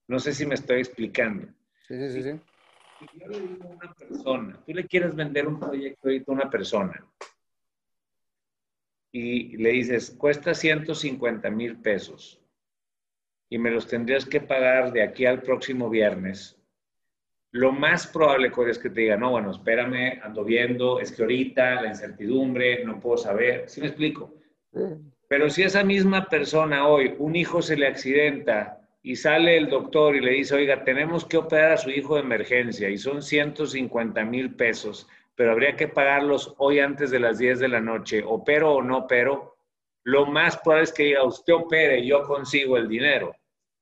No 0.08 0.18
sé 0.18 0.32
si 0.32 0.46
me 0.46 0.54
estoy 0.54 0.80
explicando. 0.80 1.46
Sí, 1.86 2.10
sí, 2.10 2.22
sí. 2.22 2.40
Si 2.98 3.20
yo 3.20 3.28
le 3.28 3.40
digo 3.40 3.64
a 3.64 3.72
una 3.72 3.94
persona, 3.94 4.62
tú 4.64 4.72
le 4.72 4.86
quieres 4.86 5.14
vender 5.14 5.46
un 5.46 5.60
proyecto 5.60 6.08
a 6.08 6.34
una 6.34 6.50
persona 6.50 7.06
y 9.12 9.56
le 9.56 9.70
dices, 9.70 10.10
cuesta 10.10 10.54
150 10.54 11.50
mil 11.50 11.80
pesos 11.80 12.40
y 13.48 13.58
me 13.58 13.70
los 13.70 13.86
tendrías 13.86 14.26
que 14.26 14.40
pagar 14.40 14.92
de 14.92 15.02
aquí 15.02 15.24
al 15.24 15.42
próximo 15.42 15.88
viernes 15.88 16.58
lo 17.56 17.72
más 17.72 18.06
probable 18.06 18.52
es 18.68 18.78
que 18.78 18.90
te 18.90 19.00
diga, 19.00 19.16
no, 19.16 19.30
bueno, 19.30 19.50
espérame, 19.50 20.20
ando 20.22 20.44
viendo, 20.44 21.00
es 21.00 21.10
que 21.10 21.22
ahorita 21.22 21.80
la 21.80 21.88
incertidumbre, 21.88 22.84
no 22.84 23.00
puedo 23.00 23.16
saber, 23.16 23.64
¿sí 23.66 23.80
me 23.80 23.86
explico? 23.86 24.34
Pero 25.26 25.48
si 25.48 25.62
esa 25.62 25.82
misma 25.82 26.26
persona 26.26 26.86
hoy, 26.86 27.14
un 27.18 27.34
hijo 27.34 27.62
se 27.62 27.76
le 27.76 27.86
accidenta 27.86 28.78
y 29.02 29.16
sale 29.16 29.56
el 29.56 29.70
doctor 29.70 30.14
y 30.14 30.20
le 30.20 30.32
dice, 30.32 30.54
oiga, 30.54 30.84
tenemos 30.84 31.24
que 31.24 31.38
operar 31.38 31.72
a 31.72 31.76
su 31.78 31.88
hijo 31.88 32.16
de 32.16 32.20
emergencia 32.20 32.90
y 32.90 32.98
son 32.98 33.22
150 33.22 34.22
mil 34.24 34.54
pesos, 34.54 35.08
pero 35.34 35.52
habría 35.52 35.76
que 35.76 35.88
pagarlos 35.88 36.54
hoy 36.58 36.80
antes 36.80 37.10
de 37.10 37.20
las 37.20 37.38
10 37.38 37.60
de 37.60 37.68
la 37.68 37.80
noche, 37.80 38.22
opero 38.26 38.74
o 38.74 38.82
no 38.82 38.98
opero, 38.98 39.56
lo 40.04 40.26
más 40.26 40.58
probable 40.58 40.84
es 40.84 40.92
que 40.92 41.04
diga, 41.04 41.24
usted 41.24 41.54
opere 41.54 42.00
y 42.00 42.08
yo 42.08 42.22
consigo 42.22 42.76
el 42.76 42.86
dinero. 42.86 43.34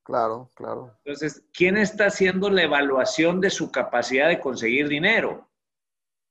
Claro, 0.05 0.51
claro. 0.55 0.95
Entonces, 1.05 1.43
¿quién 1.53 1.79
está 1.79 2.07
haciendo 2.07 2.51
la 2.51 2.63
evaluación 2.63 3.41
de 3.41 3.49
su 3.49 3.73
capacidad 3.73 4.29
de 4.29 4.39
conseguir 4.39 4.87
dinero? 4.89 5.49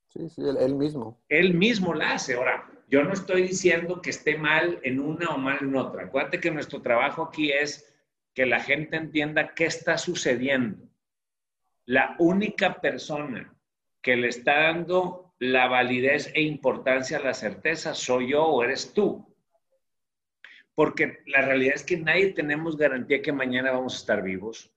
Sí, 0.10 0.30
sí, 0.30 0.44
él, 0.44 0.76
mismo. 0.76 1.20
Él 1.28 1.56
mismo 1.56 1.96
la 1.96 2.14
hace. 2.14 2.36
Ahora, 2.36 2.70
yo 2.88 3.04
no 3.04 3.14
estoy 3.14 3.42
diciendo 3.42 4.00
que 4.00 4.12
esté 4.12 4.38
mal 4.38 4.80
en 4.84 5.00
una 5.00 5.30
o 5.30 5.40
mal 5.40 5.58
en 5.62 5.76
otra. 5.76 6.04
Acuérdate 6.04 6.40
que 6.40 6.52
nuestro 6.52 6.84
trabajo 6.84 7.24
aquí 7.24 7.52
es 7.52 7.92
que 8.36 8.46
la 8.46 8.60
gente 8.60 8.96
entienda 8.96 9.56
qué 9.56 9.66
está 9.66 9.98
sucediendo. 9.98 10.88
La 11.86 12.16
única 12.20 12.80
persona 12.80 13.56
que 14.04 14.16
le 14.16 14.28
está 14.28 14.66
dando 14.66 15.34
la 15.40 15.68
validez 15.68 16.32
e 16.36 16.42
importancia 16.42 17.18
a 17.18 17.24
la 17.24 17.34
certeza 17.34 17.96
soy 17.96 18.32
yo 18.32 18.46
o 18.46 18.64
eres 18.64 18.94
tú 18.94 19.33
porque 20.76 21.20
la 21.28 21.42
realidad 21.42 21.76
es 21.76 21.84
que 21.84 21.98
nadie 21.98 22.34
tenemos 22.34 22.78
garantía 22.78 23.22
que 23.22 23.32
mañana 23.32 23.72
vamos 23.72 23.94
a 23.96 23.98
estar 23.98 24.24
vivos 24.24 24.74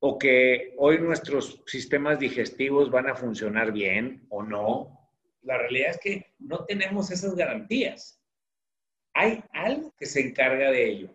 o 0.00 0.18
que 0.18 0.74
hoy 0.76 0.98
nuestros 0.98 1.62
sistemas 1.66 2.18
digestivos 2.18 2.90
van 2.90 3.08
a 3.08 3.14
funcionar 3.14 3.72
bien 3.72 4.26
o 4.28 4.42
no. 4.42 5.10
La 5.40 5.56
realidad 5.56 5.92
es 5.92 5.98
que 5.98 6.34
no 6.38 6.66
tenemos 6.66 7.10
esas 7.10 7.34
garantías. 7.34 8.20
Hay 9.14 9.42
algo 9.52 9.94
que 9.96 10.04
se 10.04 10.20
encarga 10.20 10.70
de 10.70 10.90
ello, 10.90 11.14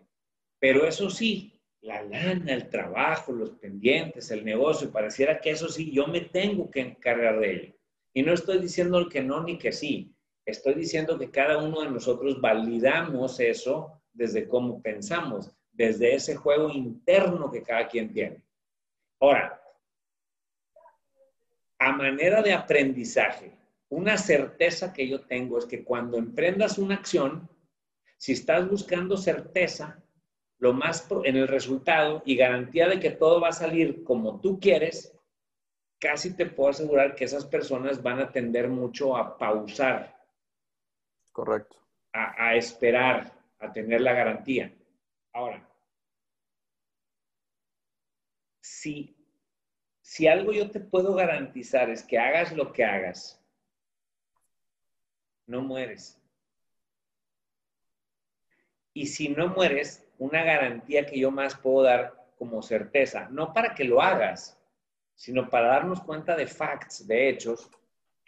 pero 0.58 0.86
eso 0.86 1.08
sí, 1.08 1.60
la 1.82 2.02
lana, 2.02 2.52
el 2.52 2.68
trabajo, 2.68 3.32
los 3.32 3.50
pendientes, 3.50 4.32
el 4.32 4.44
negocio, 4.44 4.90
pareciera 4.90 5.40
que 5.40 5.50
eso 5.50 5.68
sí, 5.68 5.92
yo 5.92 6.08
me 6.08 6.22
tengo 6.22 6.68
que 6.68 6.80
encargar 6.80 7.38
de 7.38 7.52
ello. 7.52 7.74
Y 8.12 8.22
no 8.22 8.32
estoy 8.32 8.58
diciendo 8.58 9.08
que 9.08 9.22
no 9.22 9.44
ni 9.44 9.56
que 9.56 9.70
sí, 9.70 10.16
estoy 10.44 10.74
diciendo 10.74 11.16
que 11.16 11.30
cada 11.30 11.58
uno 11.58 11.82
de 11.82 11.90
nosotros 11.90 12.40
validamos 12.40 13.38
eso 13.38 13.99
desde 14.20 14.46
cómo 14.46 14.82
pensamos, 14.82 15.50
desde 15.72 16.14
ese 16.14 16.36
juego 16.36 16.68
interno 16.68 17.50
que 17.50 17.62
cada 17.62 17.88
quien 17.88 18.12
tiene. 18.12 18.44
Ahora, 19.18 19.58
a 21.78 21.92
manera 21.92 22.42
de 22.42 22.52
aprendizaje, 22.52 23.56
una 23.88 24.18
certeza 24.18 24.92
que 24.92 25.08
yo 25.08 25.22
tengo 25.22 25.56
es 25.56 25.64
que 25.64 25.82
cuando 25.82 26.18
emprendas 26.18 26.76
una 26.76 26.96
acción, 26.96 27.48
si 28.18 28.32
estás 28.32 28.68
buscando 28.68 29.16
certeza, 29.16 30.04
lo 30.58 30.74
más 30.74 31.08
en 31.24 31.36
el 31.36 31.48
resultado 31.48 32.22
y 32.26 32.36
garantía 32.36 32.88
de 32.88 33.00
que 33.00 33.12
todo 33.12 33.40
va 33.40 33.48
a 33.48 33.52
salir 33.52 34.04
como 34.04 34.38
tú 34.38 34.60
quieres, 34.60 35.16
casi 35.98 36.36
te 36.36 36.44
puedo 36.44 36.68
asegurar 36.68 37.14
que 37.14 37.24
esas 37.24 37.46
personas 37.46 38.02
van 38.02 38.18
a 38.18 38.30
tender 38.30 38.68
mucho 38.68 39.16
a 39.16 39.38
pausar. 39.38 40.14
Correcto. 41.32 41.78
A, 42.12 42.48
a 42.48 42.56
esperar, 42.56 43.39
a 43.60 43.72
tener 43.72 44.00
la 44.00 44.12
garantía. 44.12 44.74
Ahora, 45.32 45.68
si, 48.60 49.16
si 50.00 50.26
algo 50.26 50.52
yo 50.52 50.70
te 50.70 50.80
puedo 50.80 51.14
garantizar 51.14 51.90
es 51.90 52.02
que 52.02 52.18
hagas 52.18 52.52
lo 52.52 52.72
que 52.72 52.84
hagas, 52.84 53.40
no 55.46 55.62
mueres. 55.62 56.20
Y 58.92 59.06
si 59.06 59.28
no 59.28 59.48
mueres, 59.48 60.06
una 60.18 60.42
garantía 60.42 61.06
que 61.06 61.18
yo 61.18 61.30
más 61.30 61.56
puedo 61.56 61.82
dar 61.84 62.26
como 62.38 62.62
certeza, 62.62 63.28
no 63.30 63.52
para 63.52 63.74
que 63.74 63.84
lo 63.84 64.00
hagas, 64.02 64.58
sino 65.14 65.48
para 65.50 65.68
darnos 65.68 66.00
cuenta 66.02 66.34
de 66.34 66.46
facts, 66.46 67.06
de 67.06 67.28
hechos, 67.28 67.70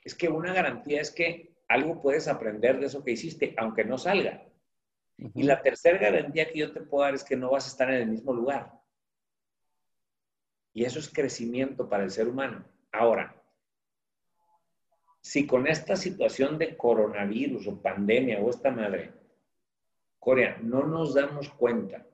es 0.05 0.15
que 0.15 0.29
una 0.29 0.53
garantía 0.53 1.01
es 1.01 1.11
que 1.11 1.55
algo 1.69 2.03
puedes 2.03 2.29
aprender 2.29 2.79
de 2.79 2.87
eso 2.87 3.03
que 3.03 3.13
hiciste, 3.13 3.55
aunque 3.57 3.85
no 3.85 3.97
salga. 3.97 4.43
Y 5.17 5.43
la 5.45 5.61
tercera 5.63 5.99
garantía 5.99 6.51
que 6.51 6.59
yo 6.59 6.73
te 6.73 6.81
puedo 6.81 7.05
dar 7.05 7.15
es 7.15 7.25
que 7.25 7.37
no 7.37 7.51
vas 7.51 7.67
a 7.67 7.69
estar 7.69 7.91
en 7.91 8.03
el 8.03 8.09
mismo 8.09 8.33
lugar. 8.33 8.73
Y 10.73 10.85
eso 10.85 10.99
es 10.99 11.09
crecimiento 11.09 11.89
para 11.89 12.05
el 12.05 12.11
ser 12.11 12.29
humano. 12.29 12.65
Ahora, 12.91 13.37
si 15.21 15.47
con 15.47 15.67
esta 15.67 15.97
situación 15.97 16.59
de 16.59 16.77
coronavirus 16.77 17.69
o 17.69 17.81
pandemia 17.81 18.41
o 18.41 18.51
esta 18.51 18.71
madre, 18.71 19.13
Corea, 20.19 20.59
no 20.63 20.85
nos 20.85 21.15
damos 21.15 21.49
cuenta 21.51 22.07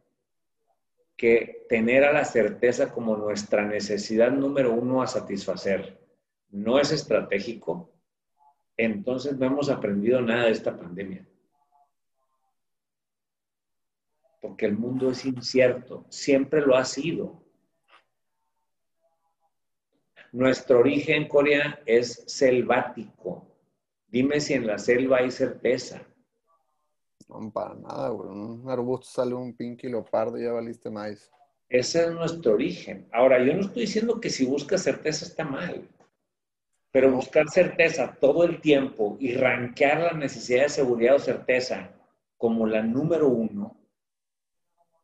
que 1.16 1.66
tener 1.68 2.04
a 2.04 2.12
la 2.12 2.24
certeza 2.24 2.92
como 2.92 3.16
nuestra 3.16 3.64
necesidad 3.66 4.30
número 4.30 4.72
uno 4.72 5.02
a 5.02 5.06
satisfacer, 5.06 5.98
no 6.50 6.78
es 6.78 6.92
estratégico, 6.92 7.90
entonces 8.76 9.36
no 9.36 9.46
hemos 9.46 9.68
aprendido 9.68 10.20
nada 10.20 10.44
de 10.44 10.52
esta 10.52 10.76
pandemia. 10.76 11.26
Porque 14.40 14.66
el 14.66 14.76
mundo 14.76 15.10
es 15.10 15.24
incierto, 15.24 16.06
siempre 16.08 16.60
lo 16.60 16.76
ha 16.76 16.84
sido. 16.84 17.42
Nuestro 20.32 20.80
origen, 20.80 21.26
Corea, 21.26 21.80
es 21.86 22.24
selvático. 22.26 23.46
Dime 24.06 24.40
si 24.40 24.54
en 24.54 24.66
la 24.66 24.78
selva 24.78 25.18
hay 25.18 25.30
certeza. 25.30 26.02
No, 27.28 27.50
para 27.50 27.74
nada, 27.74 28.08
güey. 28.10 28.28
Un 28.30 28.70
arbusto 28.70 29.06
sale 29.06 29.34
un 29.34 29.54
pinky 29.54 29.88
leopardo 29.88 30.38
y 30.38 30.44
ya 30.44 30.52
valiste 30.52 30.90
maíz. 30.90 31.30
Ese 31.68 32.04
es 32.04 32.12
nuestro 32.12 32.54
origen. 32.54 33.06
Ahora, 33.12 33.42
yo 33.44 33.52
no 33.54 33.60
estoy 33.60 33.82
diciendo 33.82 34.20
que 34.20 34.30
si 34.30 34.46
buscas 34.46 34.82
certeza 34.82 35.26
está 35.26 35.44
mal, 35.44 35.86
pero 36.90 37.12
buscar 37.12 37.48
certeza 37.48 38.16
todo 38.18 38.44
el 38.44 38.60
tiempo 38.60 39.18
y 39.20 39.34
ranquear 39.34 40.00
la 40.00 40.12
necesidad 40.12 40.62
de 40.62 40.68
seguridad 40.70 41.16
o 41.16 41.18
certeza 41.18 41.90
como 42.38 42.66
la 42.66 42.82
número 42.82 43.28
uno, 43.28 43.77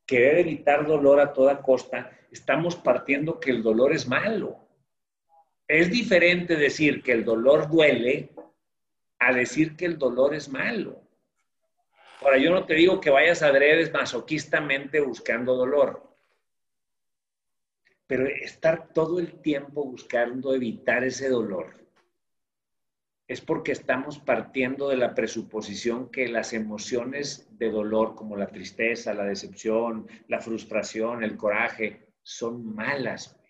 querer 0.06 0.38
evitar 0.38 0.86
dolor 0.86 1.20
a 1.20 1.32
toda 1.32 1.62
costa, 1.62 2.10
estamos 2.30 2.76
partiendo 2.76 3.40
que 3.40 3.50
el 3.50 3.62
dolor 3.62 3.92
es 3.92 4.06
malo. 4.06 4.58
Es 5.66 5.90
diferente 5.90 6.56
decir 6.56 7.02
que 7.02 7.12
el 7.12 7.24
dolor 7.24 7.68
duele 7.70 8.30
a 9.18 9.32
decir 9.32 9.76
que 9.76 9.86
el 9.86 9.98
dolor 9.98 10.34
es 10.34 10.48
malo. 10.48 11.00
Ahora, 12.20 12.38
yo 12.38 12.50
no 12.50 12.64
te 12.64 12.74
digo 12.74 13.00
que 13.00 13.10
vayas 13.10 13.42
a 13.42 13.48
adredes 13.48 13.92
masoquistamente 13.92 15.00
buscando 15.00 15.54
dolor, 15.54 16.16
pero 18.06 18.26
estar 18.26 18.88
todo 18.92 19.18
el 19.18 19.40
tiempo 19.40 19.84
buscando 19.84 20.54
evitar 20.54 21.04
ese 21.04 21.28
dolor 21.28 21.83
es 23.26 23.40
porque 23.40 23.72
estamos 23.72 24.18
partiendo 24.18 24.88
de 24.88 24.96
la 24.96 25.14
presuposición 25.14 26.10
que 26.10 26.28
las 26.28 26.52
emociones 26.52 27.48
de 27.58 27.70
dolor, 27.70 28.14
como 28.14 28.36
la 28.36 28.48
tristeza, 28.48 29.14
la 29.14 29.24
decepción, 29.24 30.06
la 30.28 30.40
frustración, 30.40 31.24
el 31.24 31.36
coraje, 31.36 32.08
son 32.22 32.74
malas. 32.74 33.40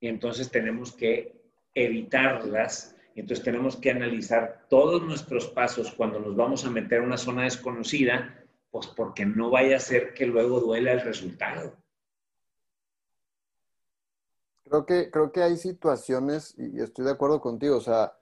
Y 0.00 0.08
entonces 0.08 0.50
tenemos 0.50 0.92
que 0.92 1.42
evitarlas. 1.74 2.96
Y 3.14 3.20
entonces 3.20 3.44
tenemos 3.44 3.76
que 3.76 3.90
analizar 3.90 4.66
todos 4.68 5.02
nuestros 5.02 5.48
pasos 5.48 5.92
cuando 5.92 6.18
nos 6.18 6.34
vamos 6.34 6.64
a 6.64 6.70
meter 6.70 7.00
a 7.00 7.04
una 7.04 7.16
zona 7.16 7.44
desconocida, 7.44 8.44
pues 8.70 8.86
porque 8.88 9.24
no 9.24 9.50
vaya 9.50 9.76
a 9.76 9.80
ser 9.80 10.14
que 10.14 10.26
luego 10.26 10.58
duela 10.58 10.92
el 10.92 11.00
resultado. 11.00 11.83
Creo 14.64 14.86
que, 14.86 15.10
creo 15.10 15.32
que 15.32 15.42
hay 15.42 15.56
situaciones, 15.56 16.54
y 16.56 16.80
estoy 16.80 17.04
de 17.04 17.12
acuerdo 17.12 17.40
contigo, 17.40 17.76
o 17.76 17.80
sea, 17.80 18.16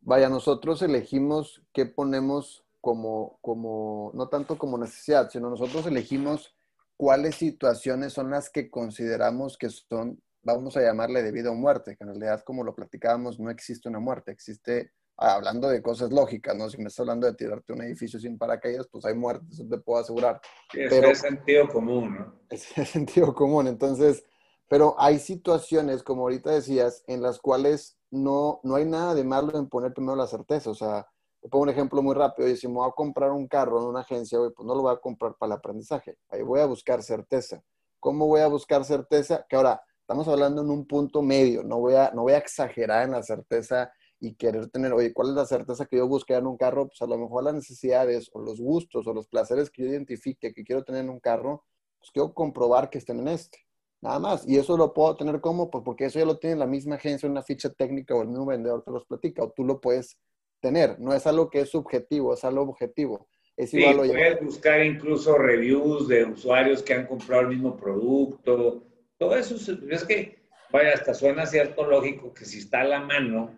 vaya, 0.00 0.28
nosotros 0.28 0.82
elegimos 0.82 1.62
qué 1.72 1.86
ponemos 1.86 2.64
como, 2.80 3.38
como, 3.40 4.10
no 4.14 4.28
tanto 4.28 4.58
como 4.58 4.78
necesidad, 4.78 5.30
sino 5.30 5.50
nosotros 5.50 5.86
elegimos 5.86 6.54
cuáles 6.96 7.36
situaciones 7.36 8.12
son 8.12 8.30
las 8.30 8.50
que 8.50 8.70
consideramos 8.70 9.56
que 9.56 9.70
son 9.70 10.20
vamos 10.42 10.76
a 10.76 10.82
llamarle 10.82 11.22
de 11.22 11.32
vida 11.32 11.50
o 11.50 11.54
muerte, 11.54 11.96
que 11.96 12.04
en 12.04 12.10
realidad, 12.10 12.42
como 12.44 12.64
lo 12.64 12.74
platicábamos, 12.74 13.38
no 13.38 13.50
existe 13.50 13.88
una 13.88 13.98
muerte, 13.98 14.32
existe, 14.32 14.92
ah, 15.16 15.34
hablando 15.34 15.68
de 15.68 15.82
cosas 15.82 16.10
lógicas, 16.12 16.56
¿no? 16.56 16.68
Si 16.68 16.78
me 16.78 16.84
estás 16.84 17.00
hablando 17.00 17.26
de 17.26 17.34
tirarte 17.34 17.72
un 17.72 17.82
edificio 17.82 18.18
sin 18.18 18.38
paracaídas, 18.38 18.88
pues 18.88 19.04
hay 19.04 19.14
muerte, 19.14 19.46
eso 19.50 19.66
te 19.68 19.78
puedo 19.78 20.00
asegurar. 20.00 20.40
pero, 20.72 21.10
es 21.10 21.18
sentido 21.18 21.68
común, 21.68 22.16
¿no? 22.18 22.40
Es, 22.50 22.62
sentido 22.88 23.34
común, 23.34 23.66
entonces, 23.66 24.24
pero 24.70 24.94
hay 24.98 25.18
situaciones, 25.18 26.02
como 26.04 26.22
ahorita 26.22 26.50
decías, 26.50 27.02
en 27.08 27.20
las 27.20 27.40
cuales 27.40 27.98
no, 28.10 28.60
no 28.62 28.76
hay 28.76 28.84
nada 28.86 29.14
de 29.14 29.24
malo 29.24 29.58
en 29.58 29.68
poner 29.68 29.92
primero 29.92 30.14
la 30.14 30.28
certeza, 30.28 30.70
o 30.70 30.74
sea, 30.74 31.06
te 31.40 31.48
pongo 31.48 31.64
un 31.64 31.70
ejemplo 31.70 32.02
muy 32.02 32.14
rápido. 32.14 32.48
Y 32.48 32.56
si 32.56 32.68
me 32.68 32.74
voy 32.74 32.88
a 32.88 32.92
comprar 32.92 33.32
un 33.32 33.48
carro 33.48 33.80
en 33.80 33.88
una 33.88 34.00
agencia, 34.00 34.38
pues 34.38 34.66
no 34.66 34.74
lo 34.74 34.82
voy 34.82 34.92
a 34.92 34.98
comprar 34.98 35.34
para 35.38 35.54
el 35.54 35.58
aprendizaje. 35.58 36.18
Ahí 36.28 36.42
voy 36.42 36.60
a 36.60 36.66
buscar 36.66 37.02
certeza. 37.02 37.62
¿Cómo 37.98 38.26
voy 38.26 38.40
a 38.42 38.46
buscar 38.46 38.84
certeza? 38.84 39.46
Que 39.48 39.56
ahora, 39.56 39.82
Estamos 40.10 40.26
hablando 40.26 40.62
en 40.62 40.70
un 40.70 40.88
punto 40.88 41.22
medio, 41.22 41.62
no 41.62 41.78
voy 41.78 41.94
a, 41.94 42.10
no 42.10 42.22
voy 42.22 42.32
a 42.32 42.38
exagerar 42.38 43.04
en 43.04 43.12
la 43.12 43.22
certeza 43.22 43.92
y 44.18 44.34
querer 44.34 44.68
tener, 44.68 44.92
oye, 44.92 45.12
¿cuál 45.12 45.28
es 45.28 45.34
la 45.36 45.46
certeza 45.46 45.86
que 45.86 45.98
yo 45.98 46.08
busque 46.08 46.34
en 46.34 46.48
un 46.48 46.56
carro? 46.56 46.88
Pues 46.88 47.00
a 47.00 47.06
lo 47.06 47.16
mejor 47.16 47.44
las 47.44 47.54
necesidades 47.54 48.28
o 48.32 48.40
los 48.40 48.60
gustos 48.60 49.06
o 49.06 49.14
los 49.14 49.28
placeres 49.28 49.70
que 49.70 49.84
yo 49.84 49.88
identifique 49.88 50.52
que 50.52 50.64
quiero 50.64 50.82
tener 50.82 51.04
en 51.04 51.10
un 51.10 51.20
carro, 51.20 51.62
pues 52.00 52.10
quiero 52.10 52.34
comprobar 52.34 52.90
que 52.90 52.98
estén 52.98 53.20
en 53.20 53.28
este. 53.28 53.58
Nada 54.02 54.18
más. 54.18 54.48
Y 54.48 54.56
eso 54.56 54.76
lo 54.76 54.92
puedo 54.94 55.16
tener 55.16 55.40
como, 55.40 55.70
pues 55.70 55.84
porque 55.84 56.06
eso 56.06 56.18
ya 56.18 56.24
lo 56.24 56.38
tiene 56.38 56.56
la 56.56 56.66
misma 56.66 56.96
agencia, 56.96 57.28
una 57.28 57.42
ficha 57.42 57.70
técnica 57.70 58.14
o 58.14 58.22
el 58.22 58.28
mismo 58.28 58.46
vendedor 58.46 58.82
te 58.82 58.90
los 58.90 59.04
platica, 59.06 59.44
o 59.44 59.50
tú 59.50 59.64
lo 59.64 59.80
puedes 59.80 60.18
tener. 60.60 60.98
No 60.98 61.12
es 61.14 61.26
algo 61.26 61.50
que 61.50 61.60
es 61.60 61.70
subjetivo, 61.70 62.34
es 62.34 62.44
algo 62.44 62.62
objetivo. 62.62 63.28
Es 63.56 63.70
sí, 63.70 63.84
puedes 63.94 64.42
buscar 64.42 64.84
incluso 64.84 65.36
reviews 65.36 66.08
de 66.08 66.24
usuarios 66.24 66.82
que 66.82 66.94
han 66.94 67.06
comprado 67.06 67.42
el 67.42 67.48
mismo 67.48 67.76
producto, 67.76 68.84
todo 69.20 69.36
eso 69.36 69.54
es 69.90 70.04
que, 70.04 70.46
vaya, 70.72 70.94
hasta 70.94 71.12
suena 71.12 71.44
cierto 71.44 71.86
lógico 71.86 72.32
que 72.32 72.46
si 72.46 72.60
está 72.60 72.80
a 72.80 72.84
la 72.84 73.00
mano, 73.00 73.54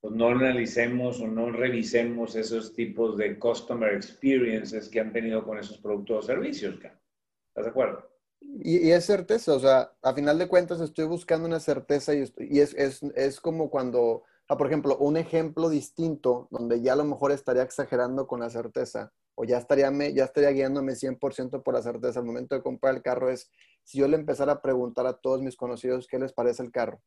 pues 0.00 0.14
no 0.14 0.28
analicemos 0.28 1.20
o 1.20 1.26
no 1.26 1.50
revisemos 1.50 2.36
esos 2.36 2.72
tipos 2.74 3.16
de 3.16 3.40
customer 3.40 3.92
experiences 3.92 4.88
que 4.88 5.00
han 5.00 5.12
tenido 5.12 5.42
con 5.42 5.58
esos 5.58 5.78
productos 5.78 6.18
o 6.18 6.26
servicios. 6.28 6.76
¿Estás 6.76 7.64
de 7.64 7.70
acuerdo? 7.70 8.07
Y, 8.40 8.90
es 8.90 9.04
certeza, 9.04 9.54
o 9.54 9.60
sea, 9.60 9.92
a 10.02 10.14
final 10.14 10.38
de 10.38 10.48
cuentas 10.48 10.80
estoy 10.80 11.06
buscando 11.06 11.46
una 11.46 11.60
certeza 11.60 12.14
y, 12.14 12.22
es, 12.60 12.74
es, 12.74 13.02
es, 13.14 13.40
como 13.40 13.70
cuando, 13.70 14.24
por 14.46 14.66
ejemplo, 14.66 14.96
un 14.98 15.16
ejemplo 15.16 15.68
distinto 15.68 16.48
donde 16.50 16.80
ya 16.80 16.94
a 16.94 16.96
lo 16.96 17.04
mejor 17.04 17.32
estaría 17.32 17.62
exagerando 17.62 18.26
con 18.26 18.40
la 18.40 18.50
certeza 18.50 19.12
o 19.34 19.44
ya 19.44 19.58
estaría, 19.58 19.90
me, 19.90 20.12
ya 20.12 20.24
estaría 20.24 20.50
guiándome 20.50 20.94
100% 20.96 21.62
por 21.62 21.74
la 21.74 21.82
certeza 21.82 22.20
al 22.20 22.26
momento 22.26 22.56
de 22.56 22.62
comprar 22.62 22.94
el 22.94 23.02
carro 23.02 23.30
es 23.30 23.50
si 23.84 23.98
yo 23.98 24.08
le 24.08 24.16
empezara 24.16 24.52
a 24.52 24.62
preguntar 24.62 25.06
a 25.06 25.14
todos 25.14 25.40
mis 25.42 25.56
conocidos 25.56 26.06
qué 26.08 26.18
les 26.18 26.32
parece 26.32 26.62
el 26.62 26.72
carro. 26.72 27.00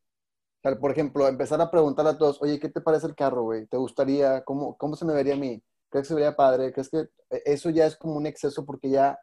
O 0.64 0.78
por 0.78 0.92
ejemplo, 0.92 1.28
empezar 1.28 1.60
a 1.60 1.70
preguntar 1.70 2.06
a 2.06 2.16
todos, 2.16 2.40
oye, 2.40 2.58
¿qué 2.58 2.68
te 2.68 2.80
parece 2.80 3.06
el 3.06 3.14
carro, 3.14 3.42
güey? 3.42 3.66
¿Te 3.66 3.76
gustaría? 3.76 4.42
¿Cómo, 4.44 4.76
¿Cómo 4.78 4.96
se 4.96 5.04
me 5.04 5.12
vería 5.12 5.34
a 5.34 5.36
mí? 5.36 5.62
¿Crees 5.90 6.04
que 6.04 6.08
se 6.08 6.14
vería 6.14 6.36
padre? 6.36 6.72
¿Crees 6.72 6.88
que 6.88 6.98
e, 7.30 7.42
eso 7.44 7.70
ya 7.70 7.86
es 7.86 7.96
como 7.96 8.14
un 8.16 8.26
exceso 8.26 8.64
porque 8.64 8.88
ya, 8.88 9.18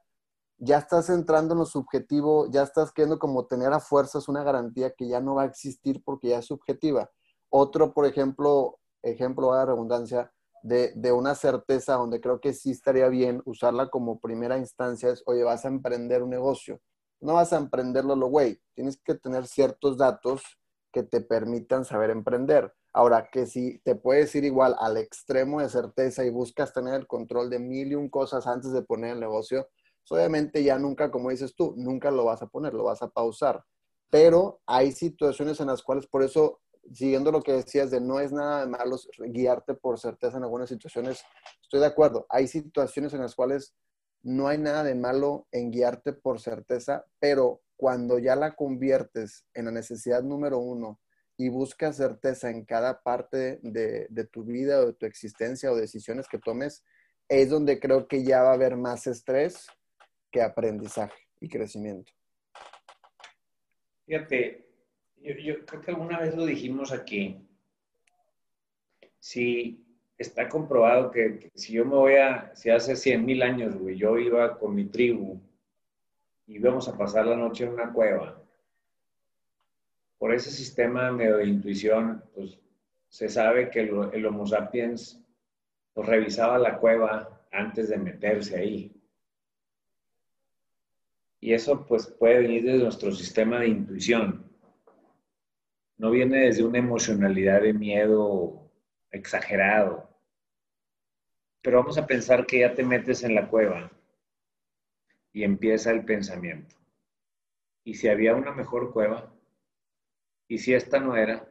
ya 0.60 0.78
estás 0.78 1.10
entrando 1.10 1.54
en 1.54 1.60
lo 1.60 1.66
subjetivo, 1.66 2.50
ya 2.52 2.64
estás 2.64 2.92
queriendo 2.92 3.18
como 3.18 3.48
tener 3.48 3.74
a 3.74 3.80
fuerzas 3.80 4.28
una 4.28 4.44
garantía 4.44 4.92
que 4.92 5.08
ya 5.08 5.22
no 5.22 5.36
va 5.36 5.44
a 5.44 5.46
existir 5.46 6.04
porque 6.04 6.30
ya 6.30 6.40
es 6.40 6.46
subjetiva? 6.46 7.10
Otro, 7.50 7.94
por 7.94 8.06
ejemplo, 8.06 8.80
ejemplo 9.02 9.54
a 9.54 9.66
redundancia, 9.66 10.32
de, 10.62 11.12
una 11.12 11.36
certeza 11.36 11.96
donde 11.96 12.20
creo 12.20 12.40
que 12.42 12.54
sí 12.54 12.72
estaría 12.72 13.08
bien 13.08 13.42
usarla 13.46 13.90
como 13.90 14.20
primera 14.20 14.58
instancia 14.58 15.10
es, 15.10 15.24
oye, 15.26 15.44
vas 15.44 15.66
a 15.66 15.70
emprender 15.70 16.24
un 16.24 16.30
negocio. 16.30 16.82
No 17.22 17.36
vas 17.36 17.54
a 17.54 17.58
emprenderlo 17.58 18.16
lo 18.16 18.28
güey, 18.28 18.62
tienes 18.76 19.02
que 19.02 19.16
tener 19.16 19.48
ciertos 19.48 19.98
datos 19.98 20.44
que 20.92 21.04
te 21.04 21.22
permitan 21.22 21.86
saber 21.86 22.10
emprender. 22.10 22.74
Ahora, 22.92 23.30
que 23.32 23.46
si 23.46 23.80
te 23.80 23.96
puedes 23.96 24.34
ir 24.36 24.46
igual 24.46 24.76
al 24.80 24.98
extremo 24.98 25.62
de 25.62 25.70
certeza 25.70 26.26
y 26.26 26.30
buscas 26.30 26.74
tener 26.74 26.96
el 26.96 27.08
control 27.08 27.50
de 27.50 27.60
mil 27.60 27.92
y 27.92 27.96
un 27.96 28.10
cosas 28.10 28.48
antes 28.48 28.72
de 28.72 28.82
poner 28.82 29.14
el 29.14 29.20
negocio, 29.20 29.68
obviamente 30.12 30.64
ya 30.64 30.78
nunca, 30.80 31.12
como 31.12 31.30
dices 31.30 31.56
tú, 31.56 31.74
nunca 31.78 32.12
lo 32.12 32.26
vas 32.26 32.42
a 32.42 32.48
poner, 32.48 32.74
lo 32.74 32.84
vas 32.84 33.02
a 33.02 33.10
pausar. 33.10 33.64
Pero 34.10 34.62
hay 34.66 34.92
situaciones 34.92 35.60
en 35.60 35.68
las 35.68 35.84
cuales, 35.84 36.08
por 36.08 36.24
eso 36.24 36.62
siguiendo 36.94 37.32
lo 37.32 37.42
que 37.42 37.54
decías 37.54 37.92
de 37.92 38.02
no 38.02 38.20
es 38.20 38.32
nada 38.32 38.62
de 38.62 38.68
malo 38.68 38.98
guiarte 39.28 39.74
por 39.74 40.00
certeza 40.00 40.38
en 40.38 40.44
algunas 40.44 40.70
situaciones, 40.70 41.24
estoy 41.62 41.80
de 41.80 41.86
acuerdo. 41.86 42.26
Hay 42.30 42.48
situaciones 42.48 43.14
en 43.14 43.22
las 43.22 43.36
cuales 43.36 43.76
no 44.22 44.48
hay 44.48 44.58
nada 44.58 44.84
de 44.84 44.96
malo 44.96 45.48
en 45.52 45.72
guiarte 45.72 46.14
por 46.14 46.40
certeza, 46.40 47.06
pero 47.20 47.62
cuando 47.78 48.20
ya 48.20 48.36
la 48.36 48.56
conviertes 48.56 49.46
en 49.54 49.66
la 49.66 49.72
necesidad 49.72 50.24
número 50.24 50.60
uno 50.60 51.00
y 51.38 51.50
buscas 51.50 51.96
certeza 51.96 52.50
en 52.50 52.66
cada 52.66 53.02
parte 53.02 53.60
de, 53.64 54.08
de 54.10 54.26
tu 54.26 54.44
vida 54.44 54.80
o 54.80 54.88
de 54.88 54.94
tu 54.94 55.06
existencia 55.06 55.72
o 55.72 55.76
decisiones 55.76 56.28
que 56.28 56.40
tomes, 56.40 56.84
es 57.30 57.50
donde 57.50 57.80
creo 57.80 58.08
que 58.08 58.24
ya 58.24 58.42
va 58.42 58.52
a 58.52 58.56
haber 58.56 58.76
más 58.76 59.08
estrés 59.08 59.68
que 60.32 60.42
aprendizaje 60.42 61.28
y 61.40 61.50
crecimiento. 61.50 62.12
Fíjate, 64.06 64.68
yo, 65.22 65.66
creo 65.66 65.82
que 65.82 65.92
alguna 65.92 66.20
vez 66.20 66.36
lo 66.36 66.46
dijimos 66.46 66.92
aquí. 66.92 67.48
Si 69.20 69.86
está 70.18 70.50
comprobado 70.50 71.12
que, 71.12 71.52
si 71.56 71.74
yo 71.74 71.86
me 71.86 71.96
voy 71.96 72.16
a, 72.16 72.54
si 72.56 72.70
hace 72.70 72.96
100 72.96 73.26
mil 73.26 73.42
años, 73.44 73.76
güey, 73.76 73.98
yo 73.98 74.18
iba 74.18 74.58
con 74.58 74.76
mi 74.76 74.86
tribu 74.86 75.42
y 76.48 76.56
íbamos 76.56 76.88
a 76.88 76.98
pasar 76.98 77.26
la 77.28 77.36
noche 77.36 77.66
en 77.66 77.74
una 77.74 77.94
cueva, 77.94 78.42
por 80.18 80.34
ese 80.34 80.52
sistema 80.52 81.12
medio 81.12 81.38
de 81.38 81.46
intuición, 81.46 82.24
pues 82.34 82.60
se 83.08 83.30
sabe 83.30 83.70
que 83.70 83.82
el, 83.82 84.10
el 84.14 84.26
Homo 84.26 84.46
sapiens 84.46 85.24
pues, 85.94 86.08
revisaba 86.08 86.58
la 86.58 86.78
cueva 86.78 87.46
antes 87.52 87.90
de 87.90 87.98
meterse 87.98 88.58
ahí. 88.58 88.99
Y 91.42 91.54
eso 91.54 91.86
pues 91.86 92.08
puede 92.08 92.40
venir 92.40 92.64
de 92.64 92.78
nuestro 92.78 93.12
sistema 93.12 93.60
de 93.60 93.68
intuición. 93.70 94.46
no 95.98 96.12
viene 96.12 96.46
desde 96.46 96.64
una 96.64 96.80
emocionalidad 96.80 97.62
de 97.62 97.74
miedo 97.74 98.72
exagerado. 99.12 100.10
Pero 101.62 101.80
vamos 101.80 101.98
a 101.98 102.08
pensar 102.08 102.46
que 102.46 102.60
ya 102.60 102.74
te 102.74 102.84
metes 102.84 103.24
en 103.24 103.36
la 103.36 103.48
cueva 103.50 103.92
y 105.34 105.44
empieza 105.44 105.92
el 105.92 106.06
pensamiento. 106.06 106.76
¿Y 107.84 107.96
si 107.96 108.08
había 108.08 108.36
una 108.36 108.52
mejor 108.54 108.94
cueva? 108.94 109.34
¿Y 110.48 110.58
si 110.58 110.74
esta 110.74 111.00
no 111.00 111.16
era? 111.16 111.48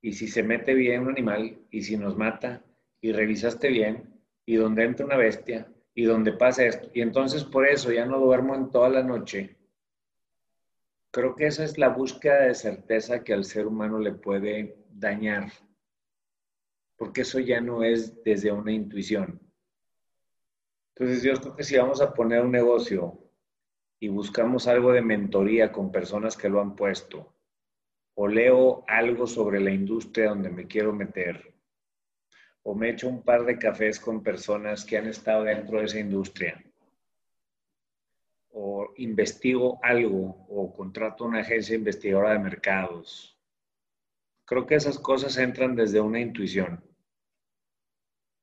¿Y 0.00 0.12
si 0.12 0.28
se 0.28 0.42
mete 0.42 0.74
bien 0.74 1.02
un 1.02 1.10
animal? 1.10 1.58
¿Y 1.70 1.82
si 1.82 1.96
nos 1.96 2.16
mata? 2.16 2.64
¿Y 3.00 3.12
revisaste 3.12 3.68
bien? 3.68 4.20
¿Y 4.46 4.56
donde 4.56 4.84
entra 4.84 5.06
una 5.06 5.16
bestia? 5.16 5.68
¿Y 5.94 6.04
donde 6.04 6.32
pasa 6.32 6.64
esto? 6.64 6.88
Y 6.94 7.00
entonces 7.00 7.44
por 7.44 7.66
eso 7.66 7.92
ya 7.92 8.06
no 8.06 8.18
duermo 8.18 8.54
en 8.54 8.70
toda 8.70 8.88
la 8.88 9.02
noche. 9.02 9.56
Creo 11.10 11.34
que 11.34 11.46
esa 11.46 11.64
es 11.64 11.76
la 11.76 11.88
búsqueda 11.88 12.42
de 12.42 12.54
certeza 12.54 13.24
que 13.24 13.32
al 13.32 13.44
ser 13.44 13.66
humano 13.66 13.98
le 13.98 14.12
puede 14.12 14.76
dañar. 14.92 15.50
Porque 16.96 17.22
eso 17.22 17.40
ya 17.40 17.60
no 17.60 17.82
es 17.82 18.22
desde 18.22 18.52
una 18.52 18.72
intuición. 18.72 19.40
Entonces 20.94 21.22
yo 21.22 21.34
creo 21.34 21.56
que 21.56 21.64
si 21.64 21.76
vamos 21.76 22.00
a 22.00 22.12
poner 22.12 22.42
un 22.42 22.52
negocio 22.52 23.18
y 23.98 24.08
buscamos 24.08 24.66
algo 24.68 24.92
de 24.92 25.02
mentoría 25.02 25.72
con 25.72 25.90
personas 25.90 26.36
que 26.36 26.48
lo 26.48 26.60
han 26.60 26.76
puesto, 26.76 27.34
o 28.14 28.28
leo 28.28 28.84
algo 28.86 29.26
sobre 29.26 29.60
la 29.60 29.70
industria 29.70 30.28
donde 30.28 30.50
me 30.50 30.66
quiero 30.66 30.92
meter, 30.92 31.54
o 32.62 32.74
me 32.74 32.90
echo 32.90 33.08
un 33.08 33.22
par 33.22 33.44
de 33.44 33.58
cafés 33.58 33.98
con 33.98 34.22
personas 34.22 34.84
que 34.84 34.98
han 34.98 35.06
estado 35.06 35.44
dentro 35.44 35.78
de 35.78 35.84
esa 35.86 35.98
industria, 35.98 36.62
o 38.52 38.92
investigo 38.96 39.78
algo, 39.82 40.46
o 40.48 40.72
contrato 40.72 41.24
una 41.24 41.40
agencia 41.40 41.74
investigadora 41.74 42.32
de 42.32 42.40
mercados. 42.40 43.38
Creo 44.44 44.66
que 44.66 44.74
esas 44.74 44.98
cosas 44.98 45.36
entran 45.38 45.76
desde 45.76 46.00
una 46.00 46.20
intuición. 46.20 46.82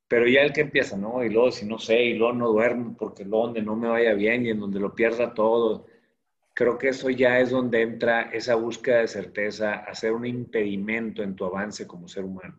Pero 0.07 0.25
ya 0.27 0.41
el 0.41 0.53
que 0.53 0.61
empieza, 0.61 0.95
¿no? 0.97 1.21
Y 1.21 1.29
luego, 1.29 1.51
si 1.51 1.65
no 1.65 1.77
sé, 1.77 2.01
y 2.01 2.13
luego 2.13 2.33
no 2.33 2.47
duermo 2.47 2.95
porque 2.97 3.25
luego 3.25 3.47
donde 3.47 3.61
no 3.61 3.75
me 3.75 3.89
vaya 3.89 4.13
bien 4.13 4.45
y 4.45 4.49
en 4.51 4.59
donde 4.61 4.79
lo 4.79 4.95
pierda 4.95 5.33
todo 5.33 5.85
creo 6.57 6.79
que 6.79 6.87
eso 6.89 7.11
ya 7.11 7.39
es 7.39 7.51
donde 7.51 7.83
entra 7.83 8.31
esa 8.33 8.55
búsqueda 8.55 9.01
de 9.01 9.07
certeza, 9.07 9.75
hacer 9.75 10.11
un 10.11 10.25
impedimento 10.25 11.21
en 11.21 11.35
tu 11.35 11.45
avance 11.45 11.85
como 11.85 12.07
ser 12.07 12.25
humano. 12.25 12.57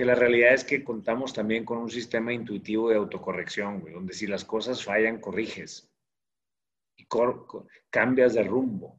Porque 0.00 0.12
la 0.12 0.18
realidad 0.18 0.54
es 0.54 0.64
que 0.64 0.82
contamos 0.82 1.34
también 1.34 1.62
con 1.62 1.76
un 1.76 1.90
sistema 1.90 2.32
intuitivo 2.32 2.88
de 2.88 2.96
autocorrección, 2.96 3.84
donde 3.92 4.14
si 4.14 4.26
las 4.26 4.46
cosas 4.46 4.82
fallan, 4.82 5.20
corriges 5.20 5.92
y 6.96 7.06
cambias 7.90 8.32
de 8.32 8.42
rumbo. 8.42 8.98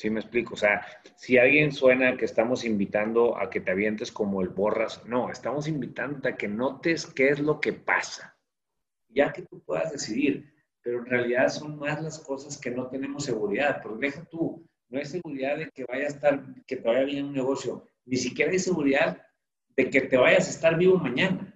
¿Sí 0.00 0.10
me 0.10 0.18
explico? 0.18 0.54
O 0.54 0.56
sea, 0.56 0.84
si 1.14 1.38
alguien 1.38 1.70
suena 1.70 2.16
que 2.16 2.24
estamos 2.24 2.64
invitando 2.64 3.38
a 3.38 3.48
que 3.48 3.60
te 3.60 3.70
avientes 3.70 4.10
como 4.10 4.42
el 4.42 4.48
borras, 4.48 5.06
no, 5.06 5.30
estamos 5.30 5.68
invitando 5.68 6.28
a 6.28 6.32
que 6.32 6.48
notes 6.48 7.06
qué 7.06 7.28
es 7.28 7.38
lo 7.38 7.60
que 7.60 7.72
pasa, 7.72 8.36
ya 9.10 9.32
que 9.32 9.42
tú 9.42 9.62
puedas 9.62 9.92
decidir 9.92 10.52
pero 10.82 11.00
en 11.00 11.06
realidad 11.06 11.48
son 11.48 11.78
más 11.78 12.02
las 12.02 12.18
cosas 12.18 12.58
que 12.58 12.70
no 12.70 12.86
tenemos 12.88 13.24
seguridad. 13.24 13.82
Porque 13.82 14.06
deja 14.06 14.24
tú, 14.24 14.66
no 14.88 14.98
hay 14.98 15.04
seguridad 15.04 15.58
de 15.58 15.70
que 15.70 15.84
vaya 15.84 16.04
a 16.04 16.08
estar, 16.08 16.42
que 16.66 16.76
te 16.76 16.88
vaya 16.88 17.04
bien 17.04 17.26
un 17.26 17.34
negocio, 17.34 17.84
ni 18.10 18.16
siquiera 18.16 18.50
hay 18.50 18.58
seguridad 18.58 19.24
de 19.76 19.88
que 19.88 20.00
te 20.00 20.16
vayas 20.16 20.48
a 20.48 20.50
estar 20.50 20.76
vivo 20.76 20.98
mañana, 20.98 21.54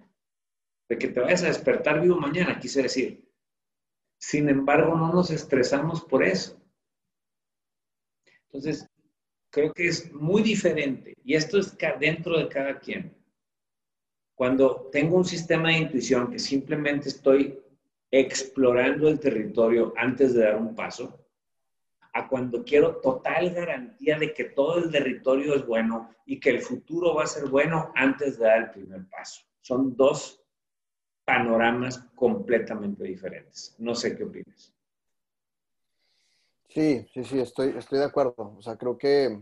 de 0.87 0.97
que 0.97 1.09
te 1.09 1.19
vayas 1.19 1.43
a 1.43 1.47
despertar 1.47 2.01
vivo 2.01 2.15
mañana, 2.15 2.57
quise 2.57 2.81
decir. 2.81 3.29
Sin 4.17 4.47
embargo, 4.47 4.95
no 4.95 5.11
nos 5.11 5.31
estresamos 5.31 6.01
por 6.05 6.23
eso. 6.23 6.57
Entonces, 8.45 8.87
creo 9.51 9.73
que 9.73 9.89
es 9.89 10.13
muy 10.13 10.43
diferente, 10.43 11.17
y 11.25 11.35
esto 11.35 11.59
es 11.59 11.77
dentro 11.99 12.39
de 12.39 12.47
cada 12.47 12.79
quien. 12.79 13.13
Cuando 14.33 14.89
tengo 14.93 15.17
un 15.17 15.25
sistema 15.25 15.69
de 15.69 15.79
intuición 15.79 16.31
que 16.31 16.39
simplemente 16.39 17.09
estoy 17.09 17.59
explorando 18.09 19.09
el 19.09 19.19
territorio 19.19 19.93
antes 19.97 20.33
de 20.33 20.45
dar 20.45 20.55
un 20.55 20.73
paso, 20.73 21.24
a 22.15 22.29
cuando 22.29 22.63
quiero 22.63 22.95
total 23.01 23.53
garantía 23.53 24.17
de 24.17 24.33
que 24.33 24.45
todo 24.45 24.77
el 24.77 24.89
territorio 24.89 25.53
es 25.53 25.65
bueno 25.65 26.09
y 26.25 26.39
que 26.39 26.49
el 26.49 26.61
futuro 26.61 27.13
va 27.13 27.23
a 27.23 27.27
ser 27.27 27.49
bueno 27.49 27.91
antes 27.93 28.39
de 28.39 28.45
dar 28.45 28.57
el 28.59 28.71
primer 28.71 29.09
paso. 29.09 29.41
Son 29.59 29.97
dos 29.97 30.41
panoramas 31.25 31.99
completamente 32.15 33.03
diferentes. 33.03 33.75
No 33.79 33.93
sé 33.93 34.15
qué 34.15 34.23
opinas. 34.23 34.73
Sí, 36.69 37.05
sí, 37.13 37.25
sí, 37.25 37.39
estoy, 37.39 37.75
estoy 37.77 37.99
de 37.99 38.05
acuerdo. 38.05 38.55
O 38.57 38.61
sea, 38.61 38.77
creo 38.77 38.97
que, 38.97 39.41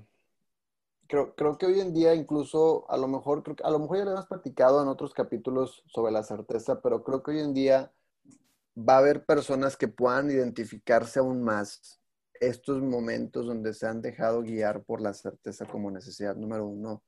creo, 1.06 1.36
creo 1.36 1.60
que 1.60 1.68
hoy 1.68 1.80
en 1.80 1.94
día 1.94 2.16
incluso, 2.16 2.90
a 2.90 2.98
lo 2.98 3.08
mejor, 3.08 3.44
creo, 3.44 3.56
a 3.64 3.70
lo 3.70 3.78
mejor 3.78 4.00
ya 4.00 4.06
lo 4.06 4.12
hemos 4.14 4.26
platicado 4.26 4.82
en 4.82 4.88
otros 4.88 5.14
capítulos 5.14 5.84
sobre 5.86 6.12
la 6.12 6.24
certeza, 6.24 6.82
pero 6.82 7.04
creo 7.04 7.22
que 7.22 7.32
hoy 7.32 7.40
en 7.42 7.54
día 7.54 7.92
va 8.76 8.96
a 8.96 9.00
haber 9.00 9.26
personas 9.26 9.78
que 9.78 9.88
puedan 9.88 10.32
identificarse 10.32 11.20
aún 11.20 11.44
más 11.44 12.03
estos 12.48 12.82
momentos 12.82 13.46
donde 13.46 13.74
se 13.74 13.88
han 13.88 14.02
dejado 14.02 14.42
guiar 14.42 14.84
por 14.84 15.02
la 15.02 15.14
certeza 15.14 15.66
como 15.66 15.92
necesidad 15.92 16.36
número 16.36 16.68
uno, 16.68 17.04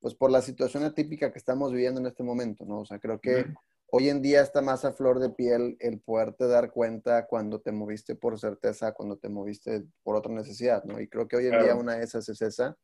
pues 0.00 0.14
por 0.14 0.30
la 0.30 0.42
situación 0.42 0.84
atípica 0.84 1.32
que 1.32 1.38
estamos 1.38 1.72
viviendo 1.72 2.00
en 2.00 2.06
este 2.06 2.22
momento, 2.22 2.64
¿no? 2.64 2.80
O 2.80 2.84
sea, 2.84 2.98
creo 2.98 3.20
que 3.20 3.46
hoy 3.92 4.08
en 4.08 4.22
día 4.22 4.40
está 4.40 4.62
más 4.62 4.84
a 4.84 4.92
flor 4.92 5.18
de 5.18 5.30
piel 5.30 5.76
el 5.80 6.00
poderte 6.00 6.46
dar 6.46 6.70
cuenta 6.70 7.26
cuando 7.26 7.60
te 7.60 7.72
moviste 7.72 8.14
por 8.14 8.38
certeza, 8.38 8.92
cuando 8.92 9.18
te 9.18 9.28
moviste 9.28 9.84
por 10.02 10.16
otra 10.16 10.32
necesidad, 10.32 10.84
¿no? 10.84 11.00
Y 11.00 11.08
creo 11.08 11.28
que 11.28 11.36
hoy 11.36 11.46
en 11.46 11.62
día 11.62 11.74
una 11.74 11.96
de 11.96 12.04
esas 12.04 12.28
es 12.28 12.40
esa. 12.40 12.76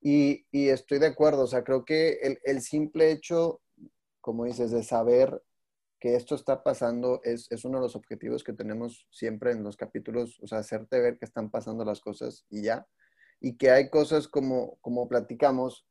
Y, 0.00 0.46
y, 0.50 0.68
estoy 0.68 0.98
de 0.98 1.06
acuerdo, 1.06 1.44
o 1.44 1.46
sea, 1.46 1.64
creo 1.64 1.84
que 1.84 2.18
el, 2.22 2.38
el 2.44 2.60
simple 2.60 3.10
hecho, 3.10 3.60
como 4.20 4.44
dices, 4.44 4.70
de 4.70 4.82
saber 4.82 5.42
que 6.06 6.14
esto 6.14 6.36
está 6.36 6.62
pasando 6.62 7.20
es, 7.24 7.48
uno 7.64 7.78
de 7.78 7.82
los 7.82 7.96
objetivos 7.96 8.44
que 8.44 8.52
tenemos 8.52 9.08
siempre 9.10 9.50
en 9.50 9.64
los 9.64 9.76
capítulos, 9.76 10.38
o 10.40 10.46
sea, 10.46 10.58
hacerte 10.58 11.00
ver 11.00 11.18
que 11.18 11.24
están 11.24 11.50
pasando 11.50 11.84
las 11.84 12.00
cosas 12.00 12.46
y 12.48 12.62
ya. 12.62 12.86
Y 13.40 13.56
que 13.56 13.72
hay 13.72 13.90
cosas 13.90 14.28
como, 14.28 14.78
como 14.82 15.08
platicamos 15.08 15.84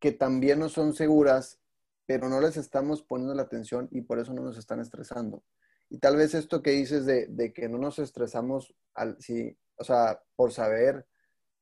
que 0.00 0.12
también 0.12 0.58
no 0.58 0.68
son 0.68 0.92
seguras, 0.92 1.62
pero 2.04 2.28
no 2.28 2.42
les 2.42 2.58
estamos 2.58 3.02
poniendo 3.02 3.34
la 3.34 3.44
atención 3.44 3.88
y 3.90 4.02
por 4.02 4.18
eso 4.18 4.34
no 4.34 4.42
nos 4.42 4.58
están 4.58 4.80
estresando. 4.80 5.42
Y 5.88 5.96
tal 5.98 6.16
vez 6.16 6.34
esto 6.34 6.62
que 6.62 6.72
dices 6.72 7.06
de, 7.06 7.26
de 7.28 7.54
que 7.54 7.70
no 7.70 7.78
nos 7.78 7.98
estresamos, 7.98 8.74
al, 8.92 9.16
si, 9.18 9.56
o 9.78 9.84
sea, 9.84 10.22
por 10.36 10.52
saber 10.52 11.06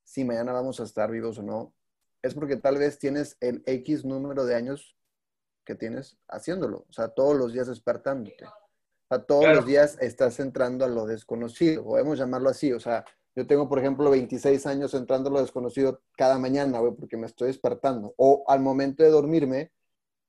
si 0.02 0.24
mañana 0.24 0.50
vamos 0.50 0.80
a 0.80 0.82
estar 0.82 1.08
vivos 1.08 1.38
o 1.38 1.44
no, 1.44 1.72
es 2.20 2.34
porque 2.34 2.56
tal 2.56 2.78
vez 2.78 2.98
tienes 2.98 3.36
el 3.38 3.62
X 3.64 4.04
número 4.04 4.44
de 4.44 4.56
años 4.56 4.93
que 5.64 5.74
tienes 5.74 6.18
haciéndolo, 6.28 6.86
o 6.88 6.92
sea, 6.92 7.08
todos 7.08 7.36
los 7.36 7.52
días 7.52 7.68
despertándote. 7.68 8.44
O 8.44 9.06
sea, 9.08 9.18
todos 9.24 9.54
los 9.54 9.66
días 9.66 9.98
estás 10.00 10.40
entrando 10.40 10.84
a 10.84 10.88
lo 10.88 11.06
desconocido, 11.06 11.84
podemos 11.84 12.18
llamarlo 12.18 12.48
así, 12.48 12.72
o 12.72 12.80
sea, 12.80 13.04
yo 13.36 13.46
tengo, 13.46 13.68
por 13.68 13.80
ejemplo, 13.80 14.10
26 14.10 14.64
años 14.66 14.94
entrando 14.94 15.28
a 15.28 15.32
lo 15.32 15.40
desconocido 15.40 16.02
cada 16.16 16.38
mañana, 16.38 16.78
güey, 16.78 16.92
porque 16.94 17.16
me 17.16 17.26
estoy 17.26 17.48
despertando. 17.48 18.14
O 18.16 18.44
al 18.46 18.60
momento 18.60 19.02
de 19.02 19.10
dormirme, 19.10 19.72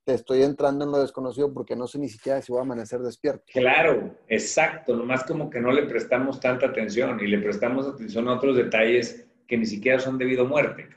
te 0.05 0.13
estoy 0.13 0.41
entrando 0.41 0.85
en 0.85 0.91
lo 0.91 0.99
desconocido 0.99 1.53
porque 1.53 1.75
no 1.75 1.87
sé 1.87 1.99
ni 1.99 2.09
siquiera 2.09 2.41
si 2.41 2.51
voy 2.51 2.59
a 2.59 2.63
amanecer 2.63 3.01
despierto. 3.01 3.43
Claro, 3.53 4.15
exacto. 4.27 4.95
Nomás 4.95 5.23
como 5.23 5.49
que 5.49 5.59
no 5.59 5.71
le 5.71 5.83
prestamos 5.83 6.39
tanta 6.39 6.67
atención 6.67 7.19
y 7.19 7.27
le 7.27 7.39
prestamos 7.39 7.87
atención 7.87 8.27
a 8.27 8.33
otros 8.33 8.55
detalles 8.55 9.27
que 9.47 9.57
ni 9.57 9.65
siquiera 9.65 9.99
son 9.99 10.17
debido 10.17 10.45
a 10.45 10.47
muerte. 10.47 10.89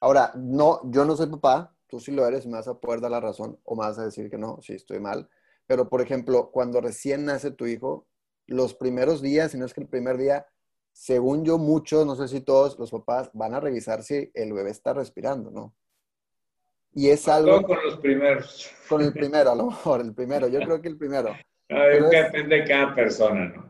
Ahora, 0.00 0.32
no, 0.36 0.80
yo 0.90 1.04
no 1.04 1.16
soy 1.16 1.26
papá, 1.26 1.74
tú 1.88 2.00
sí 2.00 2.12
lo 2.12 2.26
eres, 2.26 2.46
me 2.46 2.52
vas 2.52 2.68
a 2.68 2.78
poder 2.78 3.00
dar 3.00 3.10
la 3.10 3.20
razón 3.20 3.58
o 3.64 3.74
me 3.74 3.80
vas 3.80 3.98
a 3.98 4.04
decir 4.04 4.30
que 4.30 4.38
no, 4.38 4.60
sí 4.60 4.74
estoy 4.74 5.00
mal. 5.00 5.28
Pero, 5.66 5.88
por 5.88 6.00
ejemplo, 6.00 6.50
cuando 6.50 6.80
recién 6.80 7.24
nace 7.24 7.50
tu 7.50 7.66
hijo, 7.66 8.06
los 8.46 8.74
primeros 8.74 9.20
días, 9.20 9.52
si 9.52 9.58
no 9.58 9.66
es 9.66 9.74
que 9.74 9.80
el 9.80 9.88
primer 9.88 10.16
día, 10.16 10.46
según 10.92 11.44
yo, 11.44 11.58
muchos, 11.58 12.06
no 12.06 12.14
sé 12.14 12.28
si 12.28 12.40
todos 12.40 12.78
los 12.78 12.90
papás 12.90 13.30
van 13.32 13.54
a 13.54 13.60
revisar 13.60 14.02
si 14.02 14.30
el 14.34 14.52
bebé 14.52 14.70
está 14.70 14.94
respirando, 14.94 15.50
¿no? 15.50 15.74
Y 16.94 17.08
es 17.10 17.28
algo... 17.28 17.62
con 17.62 17.78
los 17.84 17.98
primeros. 17.98 18.70
Con 18.88 19.02
el 19.02 19.12
primero, 19.14 19.50
a 19.50 19.54
lo 19.54 19.66
mejor, 19.66 20.00
el 20.00 20.14
primero. 20.14 20.48
Yo 20.48 20.60
creo 20.60 20.80
que 20.80 20.88
el 20.88 20.96
primero. 20.96 21.34
depende 21.68 22.56
de 22.56 22.64
cada 22.64 22.94
persona, 22.94 23.52
¿no? 23.54 23.68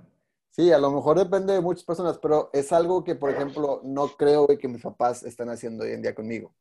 Sí, 0.51 0.73
a 0.73 0.79
lo 0.79 0.91
mejor 0.91 1.19
depende 1.19 1.53
de 1.53 1.61
muchas 1.61 1.85
personas, 1.85 2.19
pero 2.19 2.51
es 2.53 2.73
algo 2.73 3.05
que, 3.05 3.15
por 3.15 3.31
ejemplo, 3.31 3.81
no 3.85 4.09
creo 4.09 4.47
que 4.47 4.67
mis 4.67 4.83
papás 4.83 5.23
están 5.23 5.51
haciendo 5.51 5.85
hoy 5.85 5.93
en 5.93 6.03
día 6.03 6.15
conmigo 6.15 6.53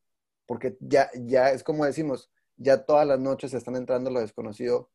porque 0.48 0.78
ya, 0.80 1.10
ya 1.14 1.52
es 1.52 1.64
como 1.64 1.86
decimos, 1.86 2.32
ya 2.56 2.86
todas 2.86 3.06
las 3.06 3.20
noches 3.20 3.54
están 3.54 3.76
entrando 3.76 4.10
lo 4.10 4.20
desconocido, 4.20 4.90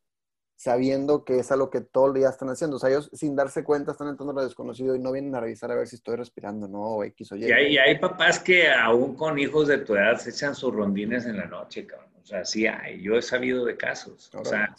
sabiendo 0.55 1.23
que 1.23 1.39
es 1.39 1.51
algo 1.51 1.69
que 1.69 1.81
todo 1.81 2.07
el 2.07 2.13
día 2.15 2.29
están 2.29 2.49
haciendo. 2.49 2.77
O 2.77 2.79
sea, 2.79 2.89
ellos 2.89 3.09
sin 3.13 3.35
darse 3.35 3.63
cuenta 3.63 3.91
están 3.91 4.09
entrando 4.09 4.33
lo 4.33 4.43
desconocido 4.43 4.95
y 4.95 4.99
no 4.99 5.11
vienen 5.11 5.35
a 5.35 5.39
revisar 5.39 5.71
a 5.71 5.75
ver 5.75 5.87
si 5.87 5.95
estoy 5.95 6.15
respirando, 6.15 6.67
¿no? 6.67 6.81
O 6.81 7.03
X 7.03 7.31
o 7.31 7.35
Y. 7.35 7.45
Y 7.45 7.51
hay, 7.51 7.77
hay 7.77 7.97
papás 7.99 8.39
que 8.39 8.69
aún 8.69 9.15
con 9.15 9.39
hijos 9.39 9.67
de 9.67 9.79
tu 9.79 9.95
edad 9.95 10.17
se 10.17 10.31
echan 10.31 10.55
sus 10.55 10.73
rondines 10.73 11.25
en 11.25 11.37
la 11.37 11.45
noche, 11.45 11.85
cabrón. 11.85 12.11
O 12.21 12.25
sea, 12.25 12.45
sí 12.45 12.65
hay. 12.65 13.01
Yo 13.01 13.15
he 13.15 13.21
sabido 13.21 13.65
de 13.65 13.75
casos. 13.75 14.31
o 14.33 14.45
sea, 14.45 14.73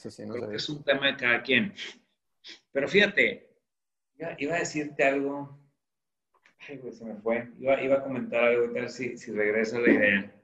es 0.53 0.69
un 0.69 0.83
tema 0.83 1.09
de 1.09 1.17
cada 1.17 1.43
quien. 1.43 1.75
Pero 2.73 2.89
fíjate, 2.89 3.51
iba 4.39 4.57
a 4.57 4.61
decirte 4.61 5.05
algo. 5.05 5.59
Ay, 6.67 6.79
güey, 6.79 6.95
se 6.95 7.05
me 7.05 7.17
fue. 7.17 7.51
Iba, 7.59 7.83
iba 7.83 7.97
a 7.97 8.03
comentar 8.03 8.45
algo, 8.45 8.73
ver 8.73 8.89
si, 8.89 9.19
si 9.19 9.33
regresa 9.33 9.79
la 9.79 9.93
idea. 9.93 10.35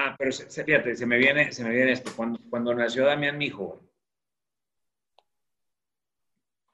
Ah, 0.00 0.14
pero 0.16 0.30
se, 0.30 0.64
fíjate, 0.64 0.94
se 0.94 1.06
me 1.06 1.18
viene, 1.18 1.50
se 1.50 1.64
me 1.64 1.70
viene 1.70 1.90
esto. 1.90 2.12
Cuando, 2.14 2.38
cuando 2.48 2.72
nació 2.72 3.04
Damián, 3.04 3.36
mi 3.36 3.46
hijo, 3.46 3.82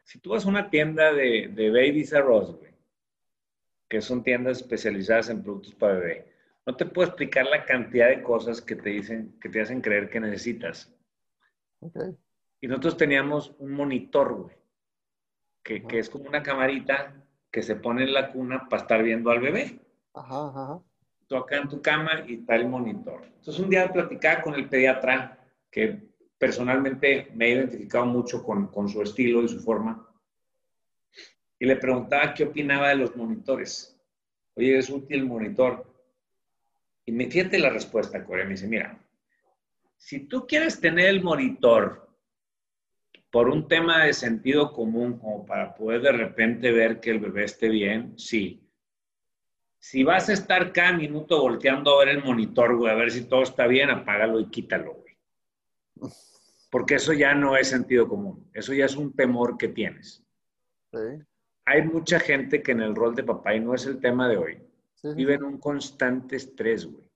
si 0.02 0.18
tú 0.18 0.30
vas 0.30 0.44
a 0.44 0.48
una 0.50 0.68
tienda 0.68 1.10
de, 1.10 1.48
de 1.48 1.70
Babies 1.70 2.12
R 2.12 2.22
güey, 2.22 2.74
que 3.88 4.02
son 4.02 4.22
tiendas 4.22 4.58
especializadas 4.58 5.30
en 5.30 5.42
productos 5.42 5.74
para 5.74 5.94
bebé, 5.94 6.34
no 6.66 6.76
te 6.76 6.84
puedo 6.84 7.08
explicar 7.08 7.46
la 7.46 7.64
cantidad 7.64 8.08
de 8.08 8.22
cosas 8.22 8.60
que 8.60 8.76
te 8.76 8.90
dicen, 8.90 9.38
que 9.40 9.48
te 9.48 9.62
hacen 9.62 9.80
creer 9.80 10.10
que 10.10 10.20
necesitas. 10.20 10.94
Okay. 11.80 12.14
Y 12.60 12.68
nosotros 12.68 12.98
teníamos 12.98 13.54
un 13.58 13.72
monitor, 13.72 14.34
güey, 14.34 14.56
que, 15.62 15.82
que, 15.86 15.98
es 15.98 16.10
como 16.10 16.28
una 16.28 16.42
camarita 16.42 17.24
que 17.50 17.62
se 17.62 17.76
pone 17.76 18.04
en 18.04 18.12
la 18.12 18.30
cuna 18.32 18.68
para 18.68 18.82
estar 18.82 19.02
viendo 19.02 19.30
al 19.30 19.40
bebé. 19.40 19.80
Ajá, 20.12 20.48
ajá. 20.48 20.82
Tú 21.34 21.38
acá 21.38 21.56
en 21.56 21.68
tu 21.68 21.82
cama 21.82 22.24
y 22.28 22.34
está 22.34 22.54
el 22.54 22.68
monitor. 22.68 23.24
Entonces 23.24 23.58
un 23.58 23.68
día 23.68 23.92
platicaba 23.92 24.40
con 24.40 24.54
el 24.54 24.68
pediatra, 24.68 25.36
que 25.68 25.98
personalmente 26.38 27.32
me 27.34 27.46
he 27.46 27.54
identificado 27.56 28.06
mucho 28.06 28.44
con, 28.44 28.68
con 28.68 28.88
su 28.88 29.02
estilo 29.02 29.42
y 29.42 29.48
su 29.48 29.58
forma, 29.58 30.08
y 31.58 31.66
le 31.66 31.74
preguntaba 31.74 32.32
qué 32.32 32.44
opinaba 32.44 32.90
de 32.90 32.94
los 32.94 33.16
monitores. 33.16 34.00
Oye, 34.54 34.78
¿es 34.78 34.88
útil 34.88 35.18
el 35.18 35.26
monitor? 35.26 35.84
Y 37.04 37.10
me, 37.10 37.28
fíjate 37.28 37.58
la 37.58 37.70
respuesta, 37.70 38.24
Corea. 38.24 38.44
Me 38.44 38.52
dice, 38.52 38.68
mira, 38.68 38.96
si 39.96 40.28
tú 40.28 40.46
quieres 40.46 40.80
tener 40.80 41.06
el 41.06 41.20
monitor 41.20 42.08
por 43.32 43.48
un 43.48 43.66
tema 43.66 44.04
de 44.04 44.12
sentido 44.12 44.72
común, 44.72 45.18
como 45.18 45.44
para 45.44 45.74
poder 45.74 46.02
de 46.02 46.12
repente 46.12 46.70
ver 46.70 47.00
que 47.00 47.10
el 47.10 47.18
bebé 47.18 47.42
esté 47.42 47.68
bien, 47.70 48.16
sí. 48.16 48.63
Si 49.86 50.02
vas 50.02 50.30
a 50.30 50.32
estar 50.32 50.72
cada 50.72 50.96
minuto 50.96 51.42
volteando 51.42 51.94
a 51.94 51.98
ver 52.06 52.16
el 52.16 52.24
monitor, 52.24 52.74
güey, 52.74 52.90
a 52.90 52.94
ver 52.96 53.10
si 53.10 53.28
todo 53.28 53.42
está 53.42 53.66
bien, 53.66 53.90
apágalo 53.90 54.40
y 54.40 54.48
quítalo, 54.48 54.94
güey. 54.94 56.10
Porque 56.70 56.94
eso 56.94 57.12
ya 57.12 57.34
no 57.34 57.54
es 57.54 57.68
sentido 57.68 58.08
común. 58.08 58.48
Eso 58.54 58.72
ya 58.72 58.86
es 58.86 58.96
un 58.96 59.14
temor 59.14 59.58
que 59.58 59.68
tienes. 59.68 60.24
Hay 61.66 61.82
mucha 61.82 62.18
gente 62.18 62.62
que 62.62 62.72
en 62.72 62.80
el 62.80 62.94
rol 62.94 63.14
de 63.14 63.24
papá, 63.24 63.54
y 63.54 63.60
no 63.60 63.74
es 63.74 63.84
el 63.84 64.00
tema 64.00 64.26
de 64.26 64.38
hoy, 64.38 64.58
vive 65.16 65.34
en 65.34 65.44
un 65.44 65.58
constante 65.58 66.36
estrés, 66.36 66.86
güey. 66.86 67.06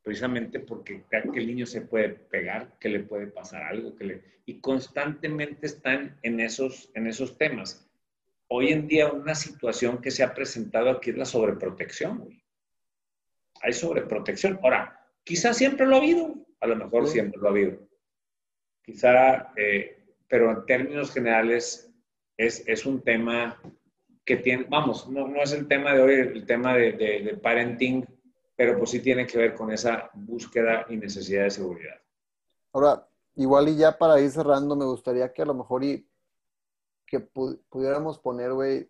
Precisamente 0.00 0.60
porque 0.60 1.02
que 1.10 1.40
el 1.40 1.46
niño 1.48 1.66
se 1.66 1.80
puede 1.80 2.10
pegar, 2.10 2.78
que 2.78 2.88
le 2.88 3.00
puede 3.00 3.26
pasar 3.26 3.64
algo, 3.64 3.96
que 3.96 4.04
le... 4.04 4.22
y 4.46 4.60
constantemente 4.60 5.66
están 5.66 6.16
en 6.22 6.38
esos, 6.38 6.88
en 6.94 7.08
esos 7.08 7.36
temas. 7.36 7.84
Hoy 8.54 8.70
en 8.70 8.86
día 8.86 9.10
una 9.10 9.34
situación 9.34 10.02
que 10.02 10.10
se 10.10 10.22
ha 10.22 10.34
presentado 10.34 10.90
aquí 10.90 11.08
es 11.08 11.16
la 11.16 11.24
sobreprotección, 11.24 12.18
güey. 12.18 12.44
Hay 13.62 13.72
sobreprotección. 13.72 14.60
Ahora, 14.62 15.08
quizás 15.24 15.56
siempre 15.56 15.86
lo 15.86 15.94
ha 15.94 15.98
habido, 15.98 16.34
a 16.60 16.66
lo 16.66 16.76
mejor 16.76 17.08
siempre 17.08 17.40
lo 17.40 17.48
ha 17.48 17.50
habido. 17.50 17.78
Quizá, 18.84 19.54
eh, 19.56 20.04
pero 20.28 20.50
en 20.50 20.66
términos 20.66 21.10
generales 21.14 21.90
es, 22.36 22.62
es 22.66 22.84
un 22.84 23.00
tema 23.00 23.58
que 24.22 24.36
tiene, 24.36 24.66
vamos, 24.68 25.08
no, 25.08 25.26
no 25.26 25.42
es 25.42 25.52
el 25.52 25.66
tema 25.66 25.94
de 25.94 26.02
hoy, 26.02 26.14
el 26.16 26.44
tema 26.44 26.76
de, 26.76 26.92
de, 26.92 27.38
parenting, 27.38 28.04
pero 28.54 28.76
pues 28.76 28.90
sí 28.90 29.00
tiene 29.00 29.26
que 29.26 29.38
ver 29.38 29.54
con 29.54 29.72
esa 29.72 30.10
búsqueda 30.12 30.84
y 30.90 30.98
necesidad 30.98 31.44
de 31.44 31.50
seguridad. 31.50 31.96
Ahora, 32.74 33.08
igual 33.34 33.70
y 33.70 33.76
ya 33.78 33.96
para 33.96 34.20
ir 34.20 34.30
cerrando, 34.30 34.76
me 34.76 34.84
gustaría 34.84 35.32
que 35.32 35.40
a 35.40 35.46
lo 35.46 35.54
mejor 35.54 35.84
y 35.84 36.06
que 37.12 37.20
pudiéramos 37.20 38.18
poner, 38.18 38.54
güey, 38.54 38.88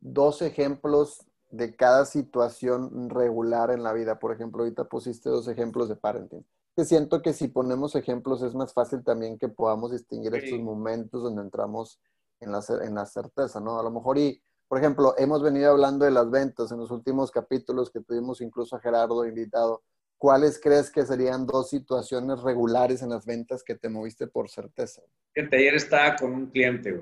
dos 0.00 0.42
ejemplos 0.42 1.26
de 1.50 1.74
cada 1.74 2.04
situación 2.04 3.08
regular 3.08 3.70
en 3.70 3.82
la 3.82 3.94
vida. 3.94 4.18
Por 4.18 4.34
ejemplo, 4.34 4.62
ahorita 4.62 4.84
pusiste 4.84 5.30
dos 5.30 5.48
ejemplos 5.48 5.88
de 5.88 5.96
parenting. 5.96 6.44
Que 6.76 6.84
siento 6.84 7.22
que 7.22 7.32
si 7.32 7.48
ponemos 7.48 7.94
ejemplos 7.94 8.42
es 8.42 8.54
más 8.54 8.74
fácil 8.74 9.02
también 9.02 9.38
que 9.38 9.48
podamos 9.48 9.92
distinguir 9.92 10.34
estos 10.34 10.60
momentos 10.60 11.22
donde 11.22 11.40
entramos 11.40 11.98
en 12.40 12.52
la, 12.52 12.62
en 12.82 12.94
la 12.94 13.06
certeza, 13.06 13.60
¿no? 13.60 13.80
A 13.80 13.82
lo 13.82 13.90
mejor 13.90 14.18
y, 14.18 14.42
por 14.68 14.78
ejemplo, 14.78 15.14
hemos 15.16 15.42
venido 15.42 15.70
hablando 15.70 16.04
de 16.04 16.10
las 16.10 16.30
ventas 16.30 16.70
en 16.70 16.80
los 16.80 16.90
últimos 16.90 17.30
capítulos 17.30 17.90
que 17.90 18.00
tuvimos 18.00 18.42
incluso 18.42 18.76
a 18.76 18.80
Gerardo 18.80 19.24
invitado. 19.26 19.82
¿Cuáles 20.18 20.60
crees 20.60 20.90
que 20.90 21.06
serían 21.06 21.46
dos 21.46 21.70
situaciones 21.70 22.42
regulares 22.42 23.00
en 23.00 23.08
las 23.08 23.24
ventas 23.24 23.62
que 23.62 23.74
te 23.74 23.88
moviste 23.88 24.26
por 24.26 24.50
certeza? 24.50 25.00
ayer 25.34 25.74
estaba 25.74 26.14
con 26.16 26.34
un 26.34 26.46
cliente 26.46 27.00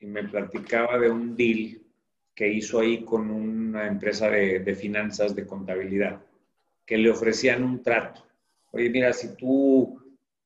y 0.00 0.06
me 0.06 0.24
platicaba 0.24 0.98
de 0.98 1.10
un 1.10 1.36
deal 1.36 1.80
que 2.34 2.48
hizo 2.48 2.80
ahí 2.80 3.04
con 3.04 3.30
una 3.30 3.86
empresa 3.86 4.30
de, 4.30 4.60
de 4.60 4.74
finanzas, 4.74 5.34
de 5.34 5.46
contabilidad, 5.46 6.20
que 6.86 6.96
le 6.96 7.10
ofrecían 7.10 7.64
un 7.64 7.82
trato. 7.82 8.24
Oye, 8.70 8.90
mira, 8.90 9.12
si 9.12 9.34
tú 9.34 9.98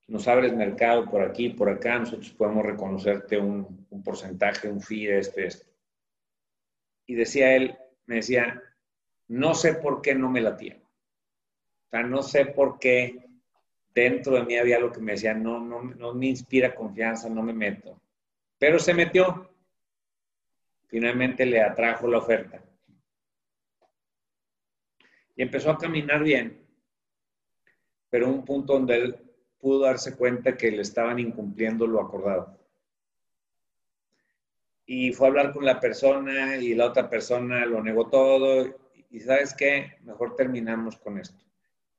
nos 0.08 0.28
abres 0.28 0.54
mercado 0.54 1.08
por 1.08 1.22
aquí, 1.22 1.50
por 1.50 1.70
acá, 1.70 1.98
nosotros 1.98 2.30
podemos 2.32 2.64
reconocerte 2.64 3.38
un, 3.38 3.86
porcentaje, 4.04 4.68
un 4.68 4.80
fee 4.80 5.06
de 5.06 5.18
esto 5.18 5.40
y 7.06 7.14
decía 7.14 7.54
él, 7.56 7.76
me 8.06 8.16
decía, 8.16 8.62
no 9.28 9.54
sé 9.54 9.74
por 9.74 10.02
qué 10.02 10.14
no 10.14 10.30
me 10.30 10.40
latía. 10.40 10.78
O 11.86 11.90
sea, 11.90 12.02
no 12.02 12.22
sé 12.22 12.46
por 12.46 12.78
qué 12.78 13.26
dentro 13.94 14.34
de 14.34 14.44
mí 14.44 14.56
había 14.56 14.78
lo 14.78 14.92
que 14.92 15.00
me 15.00 15.12
decía, 15.12 15.34
no, 15.34 15.60
no, 15.60 15.82
no 15.82 16.14
me 16.14 16.26
inspira 16.26 16.74
confianza, 16.74 17.28
no 17.28 17.42
me 17.42 17.52
meto. 17.52 18.00
Pero 18.62 18.78
se 18.78 18.94
metió. 18.94 19.50
Finalmente 20.86 21.44
le 21.44 21.60
atrajo 21.60 22.06
la 22.06 22.18
oferta. 22.18 22.62
Y 25.34 25.42
empezó 25.42 25.72
a 25.72 25.78
caminar 25.78 26.22
bien. 26.22 26.64
Pero 28.08 28.28
un 28.28 28.44
punto 28.44 28.74
donde 28.74 28.94
él 28.94 29.16
pudo 29.58 29.80
darse 29.80 30.16
cuenta 30.16 30.56
que 30.56 30.70
le 30.70 30.82
estaban 30.82 31.18
incumpliendo 31.18 31.88
lo 31.88 32.00
acordado. 32.00 32.56
Y 34.86 35.12
fue 35.12 35.26
a 35.26 35.30
hablar 35.30 35.52
con 35.52 35.64
la 35.64 35.80
persona 35.80 36.56
y 36.56 36.76
la 36.76 36.86
otra 36.86 37.10
persona 37.10 37.66
lo 37.66 37.82
negó 37.82 38.10
todo. 38.10 38.78
Y 39.10 39.18
sabes 39.18 39.54
qué, 39.54 39.98
mejor 40.02 40.36
terminamos 40.36 40.98
con 40.98 41.18
esto. 41.18 41.44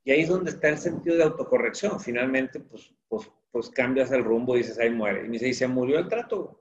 Y 0.02 0.12
ahí 0.12 0.22
es 0.22 0.30
donde 0.30 0.52
está 0.52 0.70
el 0.70 0.78
sentido 0.78 1.16
de 1.16 1.24
autocorrección. 1.24 2.00
Finalmente, 2.00 2.58
pues, 2.58 2.90
pues, 3.06 3.30
pues 3.54 3.70
cambias 3.70 4.10
el 4.10 4.24
rumbo 4.24 4.56
y 4.56 4.62
dices, 4.62 4.80
ahí 4.80 4.90
muere. 4.90 5.20
Y 5.20 5.28
me 5.28 5.34
dice, 5.34 5.46
y 5.46 5.54
se 5.54 5.68
murió 5.68 6.00
el 6.00 6.08
trato. 6.08 6.60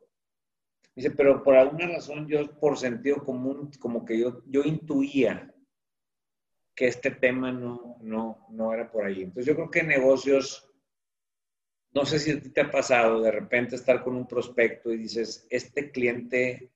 Dice, 0.94 1.10
pero 1.10 1.42
por 1.42 1.56
alguna 1.56 1.88
razón 1.88 2.28
yo, 2.28 2.60
por 2.60 2.78
sentido 2.78 3.24
común, 3.24 3.72
como 3.80 4.06
que 4.06 4.20
yo, 4.20 4.44
yo 4.46 4.62
intuía 4.62 5.52
que 6.76 6.86
este 6.86 7.10
tema 7.10 7.52
no, 7.52 7.98
no, 8.02 8.46
no 8.52 8.72
era 8.76 8.92
por 8.92 9.06
ahí. 9.06 9.24
Entonces 9.24 9.48
yo 9.48 9.56
creo 9.56 9.72
que 9.72 9.82
negocios 9.82 10.72
no 11.96 12.06
sé 12.06 12.20
si 12.20 12.30
a 12.30 12.40
ti 12.40 12.50
te 12.50 12.62
ha 12.62 12.70
pasado 12.70 13.22
de 13.22 13.32
repente 13.32 13.76
estar 13.76 14.04
con 14.04 14.16
un 14.16 14.28
prospecto 14.28 14.94
y 14.94 14.98
dices, 14.98 15.48
este 15.50 15.90
cliente 15.90 16.70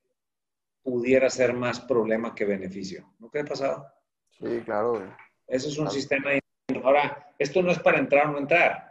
pudiera 0.82 1.30
ser 1.30 1.54
más 1.54 1.78
problema 1.78 2.34
que 2.34 2.44
beneficio. 2.44 3.14
¿No 3.20 3.28
te 3.28 3.38
ha 3.38 3.44
pasado? 3.44 3.86
Sí, 4.30 4.62
claro. 4.64 5.16
Eso 5.46 5.68
es 5.68 5.78
un 5.78 5.88
sistema. 5.92 6.30
De... 6.30 6.42
Ahora, 6.82 7.32
esto 7.38 7.62
no 7.62 7.70
es 7.70 7.78
para 7.78 8.00
entrar 8.00 8.26
o 8.26 8.32
no 8.32 8.38
entrar. 8.38 8.87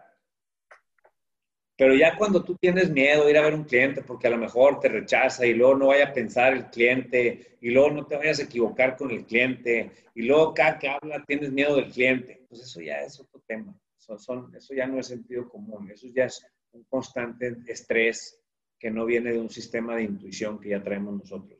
Pero 1.77 1.93
ya 1.93 2.17
cuando 2.17 2.43
tú 2.43 2.55
tienes 2.55 2.89
miedo 2.89 3.25
de 3.25 3.31
ir 3.31 3.37
a 3.37 3.43
ver 3.43 3.53
un 3.53 3.63
cliente 3.63 4.01
porque 4.01 4.27
a 4.27 4.31
lo 4.31 4.37
mejor 4.37 4.79
te 4.79 4.89
rechaza 4.89 5.45
y 5.45 5.53
luego 5.53 5.75
no 5.75 5.87
vaya 5.87 6.07
a 6.07 6.13
pensar 6.13 6.53
el 6.53 6.65
cliente 6.71 7.57
y 7.61 7.69
luego 7.69 7.91
no 7.91 8.05
te 8.07 8.17
vayas 8.17 8.39
a 8.39 8.43
equivocar 8.43 8.97
con 8.97 9.11
el 9.11 9.25
cliente 9.25 9.91
y 10.15 10.23
luego 10.23 10.53
cada 10.53 10.79
que 10.79 10.89
habla 10.89 11.23
tienes 11.25 11.51
miedo 11.51 11.75
del 11.75 11.91
cliente, 11.91 12.45
pues 12.49 12.61
eso 12.61 12.81
ya 12.81 13.01
es 13.01 13.19
otro 13.19 13.41
tema 13.45 13.75
son, 14.17 14.55
eso 14.55 14.73
ya 14.73 14.87
no 14.87 14.99
es 14.99 15.07
sentido 15.07 15.49
común, 15.49 15.89
eso 15.91 16.07
ya 16.15 16.25
es 16.25 16.45
un 16.71 16.83
constante 16.83 17.57
estrés 17.67 18.41
que 18.79 18.91
no 18.91 19.05
viene 19.05 19.31
de 19.31 19.39
un 19.39 19.49
sistema 19.49 19.95
de 19.95 20.03
intuición 20.03 20.59
que 20.59 20.69
ya 20.69 20.83
traemos 20.83 21.15
nosotros. 21.15 21.59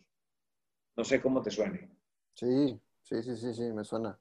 No 0.96 1.04
sé 1.04 1.22
cómo 1.22 1.42
te 1.42 1.52
suene. 1.52 1.90
Sí, 2.34 2.80
sí, 3.02 3.24
sí, 3.24 3.36
sí, 3.36 3.54
sí, 3.54 3.74
me 3.74 3.84
suena. 3.84 4.18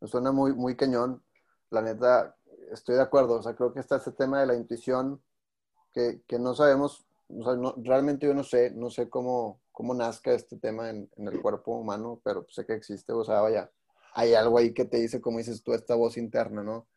Me 0.00 0.08
suena 0.08 0.32
muy, 0.32 0.54
muy 0.54 0.76
cañón. 0.76 1.22
La 1.70 1.82
neta, 1.82 2.36
estoy 2.72 2.96
de 2.96 3.02
acuerdo. 3.02 3.34
O 3.34 3.42
sea, 3.42 3.54
creo 3.54 3.72
que 3.72 3.80
está 3.80 3.96
ese 3.96 4.12
tema 4.12 4.40
de 4.40 4.46
la 4.46 4.54
intuición 4.54 5.22
que, 5.92 6.22
que 6.26 6.38
no 6.38 6.54
sabemos, 6.54 7.06
o 7.28 7.44
sea, 7.44 7.54
no, 7.54 7.74
realmente 7.78 8.26
yo 8.26 8.34
no 8.34 8.44
sé, 8.44 8.70
no 8.70 8.90
sé 8.90 9.08
cómo, 9.08 9.60
cómo 9.72 9.94
nazca 9.94 10.32
este 10.32 10.56
tema 10.58 10.90
en, 10.90 11.10
en, 11.16 11.28
el 11.28 11.40
cuerpo 11.40 11.76
humano, 11.76 12.20
pero 12.24 12.46
sé 12.48 12.66
que 12.66 12.74
existe. 12.74 13.12
O 13.12 13.24
sea, 13.24 13.40
vaya, 13.40 13.70
hay 14.14 14.34
algo 14.34 14.58
ahí 14.58 14.72
que 14.72 14.84
te 14.84 14.98
dice, 14.98 15.20
como 15.20 15.38
dices 15.38 15.62
tú, 15.62 15.72
esta 15.72 15.94
voz 15.94 16.16
interna, 16.16 16.62
¿no? 16.62 16.88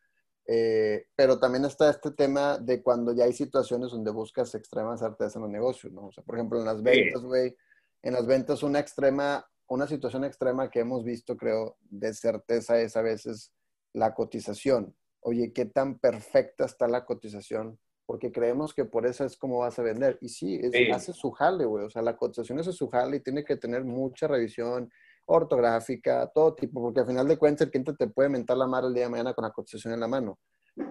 Eh, 0.48 1.06
pero 1.16 1.40
también 1.40 1.66
está 1.66 1.90
este 1.90 2.12
tema 2.12 2.58
de 2.58 2.82
cuando 2.82 3.14
ya 3.14 3.26
hay 3.26 3.34
situaciones 3.34 3.92
donde 3.92 4.12
buscas 4.12 4.54
extrema 4.56 4.98
certeza 4.98 5.38
en 5.38 5.44
los 5.44 5.52
negocios, 5.52 5.94
¿no? 5.94 6.08
O 6.08 6.12
sea, 6.12 6.24
por 6.24 6.36
ejemplo, 6.36 6.60
en 6.60 6.66
las 6.66 6.82
ventas, 6.82 7.22
güey, 7.22 7.56
en 8.02 8.14
las 8.14 8.26
ventas 8.26 8.64
una 8.64 8.80
extrema, 8.80 9.48
una 9.68 9.88
situación 9.88 10.26
extrema 10.26 10.70
que 10.70 10.80
hemos 10.80 11.04
visto, 11.04 11.38
creo, 11.38 11.78
de 11.90 12.14
certeza 12.14 12.82
es 12.82 12.98
a 12.98 13.02
veces 13.02 13.54
la 13.94 14.14
cotización. 14.14 14.96
Oye, 15.22 15.54
¿qué 15.54 15.66
tan 15.66 16.00
perfecta 16.00 16.66
está 16.66 16.88
la 16.88 17.06
cotización 17.06 17.80
porque 18.12 18.30
creemos 18.30 18.74
que 18.74 18.84
por 18.84 19.06
eso 19.06 19.24
es 19.24 19.38
como 19.38 19.60
vas 19.60 19.80
a 19.80 19.84
vender. 19.84 20.18
Y 20.20 20.28
sí, 20.28 20.60
hace 20.94 21.14
su 21.14 21.32
jale, 21.32 21.64
güey. 21.64 21.86
O 21.86 21.90
sea, 21.90 22.02
la 22.02 22.18
cotización 22.18 22.60
es 22.60 22.66
su 22.66 22.90
jale 22.90 23.16
y 23.16 23.20
tiene 23.22 23.46
que 23.46 23.56
tener 23.56 23.86
mucha 23.86 24.28
revisión 24.28 24.92
ortográfica, 25.28 26.28
todo 26.28 26.54
tipo, 26.54 26.82
porque 26.82 27.00
al 27.00 27.08
final 27.08 27.26
de 27.26 27.38
cuentas 27.38 27.62
el 27.68 27.72
cliente 27.72 27.94
te 27.94 28.08
puede 28.08 28.28
mentar 28.28 28.58
la 28.58 28.68
madre 28.68 28.90
el 28.90 28.94
día 28.96 29.04
de 29.04 29.12
mañana 29.12 29.34
con 29.34 29.46
la 29.46 29.52
cotización 29.52 29.94
en 29.94 30.02
la 30.02 30.10
mano. 30.10 30.40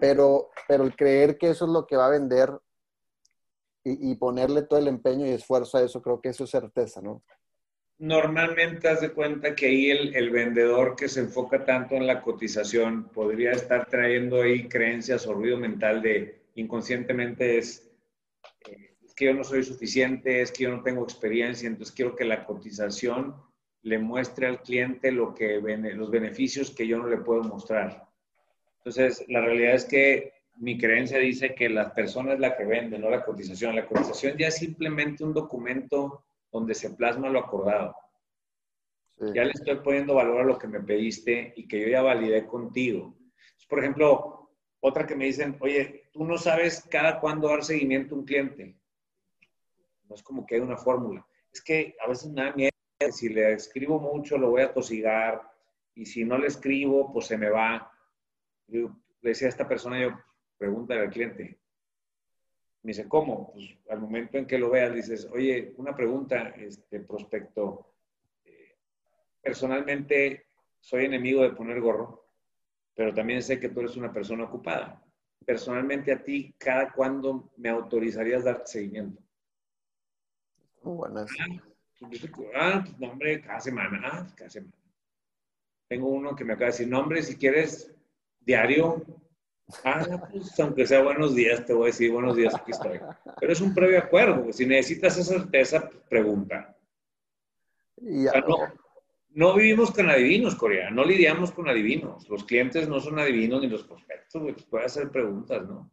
Pero, 0.01 0.49
pero 0.67 0.83
el 0.83 0.97
creer 0.97 1.37
que 1.37 1.51
eso 1.51 1.67
es 1.67 1.71
lo 1.71 1.87
que 1.87 1.99
va 1.99 2.07
a 2.07 2.11
vender 2.11 2.59
y, 3.85 4.13
y 4.13 4.15
ponerle 4.15 4.63
todo 4.63 4.79
el 4.79 4.89
empeño 4.89 5.27
y 5.27 5.31
esfuerzo 5.33 5.77
a 5.77 5.83
eso, 5.83 6.01
creo 6.01 6.23
que 6.23 6.31
eso 6.31 6.45
es 6.45 6.51
certeza, 6.51 7.03
¿no? 7.03 7.23
normalmente 8.01 8.89
haz 8.89 9.03
de 9.03 9.13
cuenta 9.13 9.55
que 9.55 9.67
ahí 9.67 9.91
el, 9.91 10.31
vendedor 10.31 10.97
que 10.97 11.07
se 11.07 11.21
enfoca 11.21 11.67
tanto 11.67 11.95
en 11.95 12.07
la 12.07 12.23
cotización 12.23 13.05
podría 13.11 13.53
estar 13.53 13.87
trayendo 13.87 14.41
ahí 14.41 14.69
creencias 14.69 15.27
o 15.27 15.35
ruido 15.35 15.59
mental 15.59 16.01
de 16.01 16.40
inconscientemente 16.55 17.59
es, 17.59 17.91
eh, 18.69 18.97
es, 19.05 19.15
que 19.15 19.27
yo 19.27 19.35
no 19.35 19.45
soy 19.45 19.63
suficiente, 19.63 20.43
es 20.43 20.53
que 20.53 20.65
yo 20.65 20.71
no 20.71 20.83
tengo 20.83 21.03
experiencia, 21.03 21.67
entonces 21.67 21.95
quiero 21.95 22.17
que 22.17 22.25
la 22.25 22.45
cotización 22.45 23.35
le 23.83 23.99
muestre 23.99 24.47
al 24.47 24.63
cliente 24.63 25.11
lo 25.11 25.35
que, 25.35 25.61
los 25.95 26.11
beneficios 26.11 26.71
que 26.71 26.87
yo 26.87 26.99
no 26.99 27.07
le 27.07 27.19
puedo 27.19 27.43
mostrar. 27.43 28.07
Entonces, 28.79 29.25
la 29.29 29.41
realidad 29.41 29.75
es 29.75 29.85
que 29.85 30.33
mi 30.57 30.77
creencia 30.79 31.19
dice 31.19 31.55
que 31.55 31.69
la 31.69 31.95
persona 31.95 32.35
es 32.35 32.41
la 32.41 32.57
que 32.57 32.65
vende, 32.65 32.99
no 32.99 33.09
la 33.09 33.25
cotización. 33.25 33.75
La 33.75 33.87
cotización 33.87 34.37
ya 34.37 34.49
es 34.49 34.57
simplemente 34.57 35.25
un 35.25 35.33
documento 35.33 36.25
donde 36.53 36.75
se 36.75 36.91
plasma 36.91 37.29
lo 37.29 37.41
acordado. 37.41 37.95
Ya 39.35 39.45
le 39.45 39.53
estoy 39.53 39.77
poniendo 39.77 40.15
valor 40.15 40.41
a 40.41 40.45
lo 40.45 40.59
que 40.59 40.67
me 40.67 40.81
pediste 40.81 41.53
y 41.55 41.69
que 41.69 41.81
yo 41.81 41.89
ya 41.89 42.01
validé 42.01 42.47
contigo. 42.47 43.15
Por 43.69 43.81
ejemplo, 43.81 44.51
otra 44.81 45.07
que 45.07 45.15
me 45.15 45.27
dicen, 45.27 45.57
oye, 45.61 46.00
tú 46.13 46.25
no 46.25 46.39
sabes 46.39 46.85
cada 46.91 47.21
cuándo 47.21 47.49
dar 47.49 47.65
seguimiento 47.65 48.15
a 48.15 48.19
un 48.19 48.25
cliente. 48.25 48.77
No 50.09 50.15
es 50.15 50.23
como 50.23 50.47
que 50.47 50.57
hay 50.57 50.61
una 50.61 50.77
fórmula. 50.77 51.27
Es 51.53 51.63
que 51.63 51.95
a 52.05 52.09
veces 52.09 52.31
me 52.31 52.43
da 52.43 52.53
miedo. 52.53 52.71
Si 53.13 53.29
le 53.29 53.53
escribo 53.53 53.99
mucho, 53.99 54.37
lo 54.37 54.51
voy 54.51 54.63
a 54.63 54.73
tosigar. 54.73 55.43
Y 55.95 56.07
si 56.07 56.25
no 56.25 56.39
le 56.39 56.49
escribo, 56.49 57.13
pues 57.13 57.27
se 57.27 57.39
me 57.39 57.49
va. 57.49 57.91
le 58.69 58.91
decía 59.23 59.49
a 59.49 59.51
esta 59.51 59.69
persona, 59.69 60.01
yo, 60.01 60.11
pregúntale 60.59 61.01
al 61.01 61.11
cliente, 61.11 61.59
me 62.83 62.91
dice, 62.91 63.09
¿cómo? 63.09 63.53
Pues 63.53 63.77
al 63.91 64.01
momento 64.01 64.39
en 64.39 64.47
que 64.47 64.59
lo 64.59 64.71
veas, 64.71 64.95
dices, 64.95 65.29
oye, 65.33 65.75
una 65.77 65.95
pregunta, 65.95 66.55
este 66.57 67.01
prospecto. 67.01 67.95
Eh, 68.45 68.77
personalmente 69.43 70.47
soy 70.79 71.05
enemigo 71.05 71.43
de 71.43 71.51
poner 71.51 71.81
gorro, 71.81 72.27
pero 72.95 73.13
también 73.13 73.43
sé 73.43 73.61
que 73.61 73.69
tú 73.69 73.81
eres 73.81 73.97
una 73.97 74.13
persona 74.13 74.45
ocupada. 74.45 75.03
Personalmente 75.45 76.13
a 76.13 76.23
ti, 76.23 76.55
¿cada 76.59 76.93
cuándo 76.93 77.51
me 77.57 77.69
autorizarías 77.69 78.45
dar 78.45 78.63
seguimiento? 78.67 79.23
Buenas. 80.83 81.31
Ah, 81.39 81.47
pues, 82.01 82.31
ah 82.55 82.83
pues, 82.85 82.99
nombre, 82.99 83.41
cada 83.43 83.61
semana. 83.61 84.01
Ah, 84.05 84.27
cada 84.37 84.51
semana. 84.51 84.75
Tengo 85.89 86.09
uno 86.09 86.37
que 86.37 86.45
me 86.45 86.53
acaba 86.53 86.67
de 86.67 86.73
decir, 86.73 86.89
nombre, 86.89 87.23
si 87.23 87.37
quieres, 87.37 87.93
diario, 88.41 89.05
Ah, 89.85 90.05
pues 90.31 90.59
aunque 90.61 90.87
sea 90.87 91.03
buenos 91.03 91.35
días, 91.35 91.65
te 91.65 91.73
voy 91.73 91.85
a 91.85 91.87
decir 91.87 92.11
buenos 92.11 92.37
días, 92.37 92.55
aquí 92.55 92.73
estoy. 92.73 93.01
Pero 93.39 93.53
es 93.53 93.61
un 93.61 93.75
previo 93.75 93.99
acuerdo, 93.99 94.53
si 94.53 94.67
necesitas 94.67 95.17
esa 95.19 95.35
certeza, 95.35 95.89
pregunta. 96.09 96.77
no, 98.01 98.57
vivimos 99.35 99.91
con 99.91 100.11
adivinos, 100.11 100.55
Corea, 100.55 100.91
no 100.91 101.05
lidiamos 101.05 101.53
con 101.53 101.69
adivinos. 101.69 102.29
Los 102.29 102.45
clientes 102.45 102.89
no 102.89 103.01
son 103.01 103.19
adivinos 103.19 103.61
ni 103.61 103.69
los 103.69 103.85
prospectos, 103.85 104.43
pues 104.43 104.65
puede 104.65 104.85
hacer 104.85 105.11
preguntas, 105.11 105.67
¿no? 105.69 105.91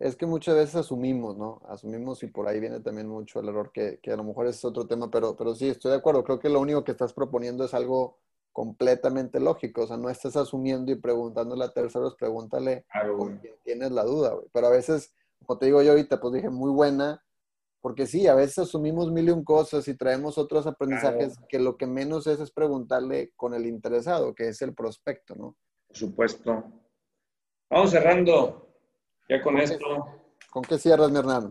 Es 0.00 0.16
que 0.16 0.26
muchas 0.26 0.56
veces 0.56 0.74
asumimos, 0.74 1.36
¿no? 1.36 1.62
Asumimos 1.68 2.22
y 2.24 2.26
por 2.26 2.48
ahí 2.48 2.58
viene 2.58 2.80
también 2.80 3.08
mucho 3.08 3.38
el 3.38 3.48
error, 3.48 3.70
que, 3.72 4.00
que 4.02 4.10
a 4.10 4.16
lo 4.16 4.24
mejor 4.24 4.48
es 4.48 4.64
otro 4.64 4.86
tema, 4.86 5.08
pero, 5.10 5.36
pero 5.36 5.54
sí, 5.54 5.68
estoy 5.68 5.92
de 5.92 5.98
acuerdo. 5.98 6.24
Creo 6.24 6.40
que 6.40 6.48
lo 6.48 6.60
único 6.60 6.82
que 6.82 6.92
estás 6.92 7.12
proponiendo 7.12 7.64
es 7.64 7.74
algo 7.74 8.18
completamente 8.52 9.38
lógico. 9.38 9.82
O 9.82 9.86
sea, 9.86 9.96
no 9.96 10.08
estés 10.08 10.36
asumiendo 10.36 10.90
y 10.90 10.96
preguntándole 10.96 11.64
a 11.64 11.72
terceros, 11.72 12.16
pregúntale 12.16 12.86
a 12.88 13.02
quien 13.02 13.40
tienes 13.64 13.92
la 13.92 14.04
duda, 14.04 14.34
güey. 14.34 14.46
Pero 14.52 14.66
a 14.66 14.70
veces, 14.70 15.14
como 15.44 15.58
te 15.58 15.66
digo 15.66 15.82
yo 15.82 15.90
ahorita, 15.90 16.20
pues 16.20 16.34
dije 16.34 16.50
muy 16.50 16.72
buena, 16.72 17.22
porque 17.84 18.06
sí, 18.06 18.26
a 18.26 18.34
veces 18.34 18.60
asumimos 18.60 19.12
mil 19.12 19.28
y 19.28 19.30
un 19.30 19.44
cosas 19.44 19.86
y 19.88 19.94
traemos 19.94 20.38
otros 20.38 20.66
aprendizajes 20.66 21.38
que 21.50 21.58
lo 21.58 21.76
que 21.76 21.86
menos 21.86 22.26
es 22.26 22.40
es 22.40 22.50
preguntarle 22.50 23.32
con 23.36 23.52
el 23.52 23.66
interesado, 23.66 24.34
que 24.34 24.48
es 24.48 24.62
el 24.62 24.74
prospecto, 24.74 25.34
¿no? 25.34 25.54
Por 25.88 25.94
supuesto. 25.94 26.64
Vamos 27.68 27.90
cerrando 27.90 28.74
ya 29.28 29.42
con, 29.42 29.58
esto. 29.58 30.06
¿Con 30.48 30.62
qué 30.62 30.78
cierras, 30.78 31.10
mi 31.10 31.18
hermano? 31.18 31.50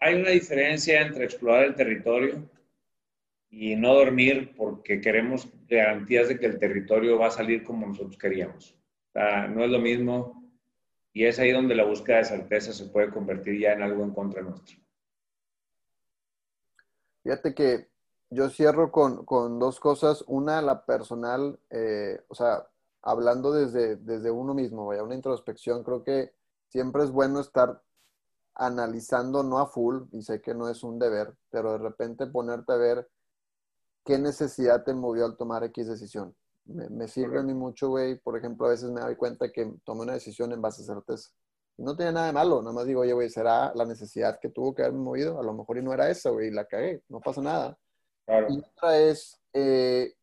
Hay 0.00 0.14
una 0.14 0.30
diferencia 0.30 1.02
entre 1.02 1.26
explorar 1.26 1.64
el 1.64 1.74
territorio 1.74 2.48
y 3.50 3.76
no 3.76 3.92
dormir 3.92 4.54
porque 4.56 5.02
queremos 5.02 5.46
garantías 5.68 6.28
de 6.28 6.40
que 6.40 6.46
el 6.46 6.58
territorio 6.58 7.18
va 7.18 7.26
a 7.26 7.30
salir 7.30 7.62
como 7.62 7.86
nosotros 7.86 8.16
queríamos. 8.16 8.70
O 8.70 9.12
sea, 9.12 9.48
no 9.48 9.62
es 9.62 9.70
lo 9.70 9.80
mismo 9.80 10.45
y 11.16 11.24
es 11.24 11.38
ahí 11.38 11.50
donde 11.50 11.74
la 11.74 11.86
búsqueda 11.86 12.18
de 12.18 12.24
certeza 12.26 12.74
se 12.74 12.84
puede 12.90 13.10
convertir 13.10 13.58
ya 13.58 13.72
en 13.72 13.82
algo 13.82 14.04
en 14.04 14.12
contra 14.12 14.42
nuestro. 14.42 14.76
Fíjate 17.22 17.54
que 17.54 17.88
yo 18.28 18.50
cierro 18.50 18.92
con, 18.92 19.24
con 19.24 19.58
dos 19.58 19.80
cosas. 19.80 20.22
Una, 20.26 20.60
la 20.60 20.84
personal, 20.84 21.58
eh, 21.70 22.20
o 22.28 22.34
sea, 22.34 22.68
hablando 23.00 23.50
desde, 23.50 23.96
desde 23.96 24.30
uno 24.30 24.52
mismo, 24.52 24.88
vaya, 24.88 25.02
una 25.02 25.14
introspección, 25.14 25.82
creo 25.84 26.04
que 26.04 26.34
siempre 26.68 27.04
es 27.04 27.10
bueno 27.10 27.40
estar 27.40 27.80
analizando, 28.54 29.42
no 29.42 29.58
a 29.58 29.68
full, 29.68 30.02
y 30.12 30.20
sé 30.20 30.42
que 30.42 30.52
no 30.52 30.68
es 30.68 30.82
un 30.82 30.98
deber, 30.98 31.32
pero 31.48 31.72
de 31.72 31.78
repente 31.78 32.26
ponerte 32.26 32.74
a 32.74 32.76
ver 32.76 33.08
¿qué 34.04 34.18
necesidad 34.18 34.84
te 34.84 34.92
movió 34.92 35.24
al 35.24 35.38
tomar 35.38 35.64
X 35.64 35.88
decisión? 35.88 36.36
Me, 36.66 37.08
sirve 37.08 37.38
a 37.38 37.42
mí 37.42 37.54
mucho, 37.54 37.88
güey. 37.88 38.18
Por 38.18 38.36
ejemplo, 38.36 38.66
a 38.66 38.70
veces 38.70 38.90
me 38.90 39.00
doy 39.00 39.16
cuenta 39.16 39.50
que 39.50 39.72
tomé 39.84 40.02
una 40.02 40.14
decisión 40.14 40.52
en 40.52 40.60
base 40.60 40.82
a 40.82 40.86
certeza. 40.86 41.30
Y 41.78 41.82
no 41.82 41.96
tiene 41.96 42.12
nada 42.12 42.26
de 42.26 42.32
malo, 42.32 42.62
nada 42.62 42.74
más 42.74 42.86
digo, 42.86 43.02
oye, 43.02 43.12
güey, 43.12 43.28
¿será 43.28 43.72
la 43.74 43.84
necesidad 43.84 44.38
que 44.40 44.48
tuvo 44.48 44.74
que 44.74 44.82
haberme 44.82 45.00
movido? 45.00 45.38
A 45.38 45.42
lo 45.42 45.52
mejor 45.52 45.76
y 45.76 45.82
no 45.82 45.92
era 45.92 46.10
esa, 46.10 46.30
güey, 46.30 46.48
y 46.48 46.50
la 46.50 46.64
cagué, 46.64 47.02
no 47.08 47.20
pasa 47.20 47.42
nada. 47.42 47.78
Y 48.48 48.58
otra 48.58 48.98
es 48.98 49.38
eh, 49.52 50.14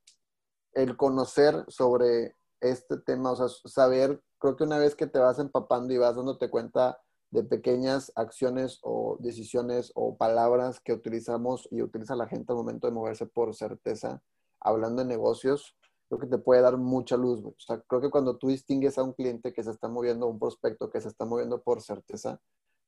el 0.74 0.98
conocer 0.98 1.64
sobre 1.68 2.36
este 2.60 2.98
tema, 2.98 3.32
o 3.32 3.36
sea, 3.36 3.48
saber, 3.70 4.22
creo 4.40 4.56
que 4.56 4.64
una 4.64 4.80
vez 4.80 4.96
que 4.96 5.08
te 5.08 5.20
vas 5.20 5.38
empapando 5.38 5.94
y 5.94 5.98
vas 5.98 6.16
dándote 6.16 6.50
cuenta 6.50 7.00
de 7.30 7.44
pequeñas 7.44 8.12
acciones 8.16 8.80
o 8.84 9.18
decisiones 9.20 9.92
o 9.96 10.18
palabras 10.18 10.80
que 10.80 10.94
utilizamos 10.94 11.68
y 11.72 11.82
utiliza 11.82 12.16
la 12.16 12.28
gente 12.28 12.52
al 12.52 12.58
momento 12.58 12.88
de 12.88 12.94
moverse 12.94 13.26
por 13.26 13.56
certeza, 13.56 14.22
hablando 14.60 15.02
de 15.02 15.08
negocios, 15.08 15.76
creo 16.18 16.30
que 16.30 16.38
te 16.38 16.42
puede 16.42 16.62
dar 16.62 16.78
mucha 16.78 17.18
luz. 17.18 17.44
O 17.44 17.56
sea, 17.58 17.82
creo 17.88 18.02
que 18.02 18.10
cuando 18.10 18.38
tú 18.38 18.50
distingues 18.50 18.98
a 18.98 19.04
un 19.04 19.14
cliente 19.14 19.54
que 19.54 19.64
se 19.64 19.72
está 19.72 19.88
moviendo, 19.88 20.28
un 20.28 20.40
prospecto 20.40 20.90
que 20.90 21.02
se 21.02 21.08
está 21.08 21.26
moviendo 21.26 21.62
por 21.62 21.82
certeza, 21.82 22.40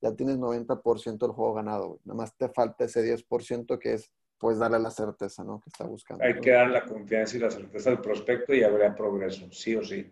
ya 0.01 0.15
tienes 0.15 0.38
90% 0.38 1.17
del 1.17 1.31
juego 1.31 1.53
ganado. 1.53 1.99
Nada 2.03 2.17
más 2.17 2.35
te 2.38 2.49
falta 2.49 2.85
ese 2.85 3.01
10% 3.01 3.79
que 3.79 3.93
es, 3.93 4.11
pues, 4.38 4.59
darle 4.59 4.79
la 4.79 4.91
certeza, 4.91 5.43
¿no? 5.43 5.59
Que 5.61 5.69
está 5.69 5.85
buscando. 5.85 6.23
Hay 6.23 6.39
que 6.39 6.51
dar 6.51 6.69
la 6.69 6.85
confianza 6.85 7.38
y 7.38 7.39
la 7.39 7.49
certeza 7.49 7.89
al 7.89 8.01
prospecto 8.01 8.53
y 8.53 8.63
habrá 8.63 8.93
progreso, 8.93 9.51
sí 9.51 9.75
o 9.75 9.83
sí. 9.83 10.11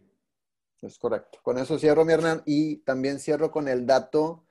Es 0.82 0.98
correcto. 0.98 1.40
Con 1.44 1.58
eso 1.58 1.78
cierro, 1.78 2.06
mi 2.06 2.14
Hernán. 2.14 2.42
Y 2.46 2.78
también 2.78 3.20
cierro 3.20 3.52
con 3.52 3.68
el 3.68 3.86
dato. 3.86 4.46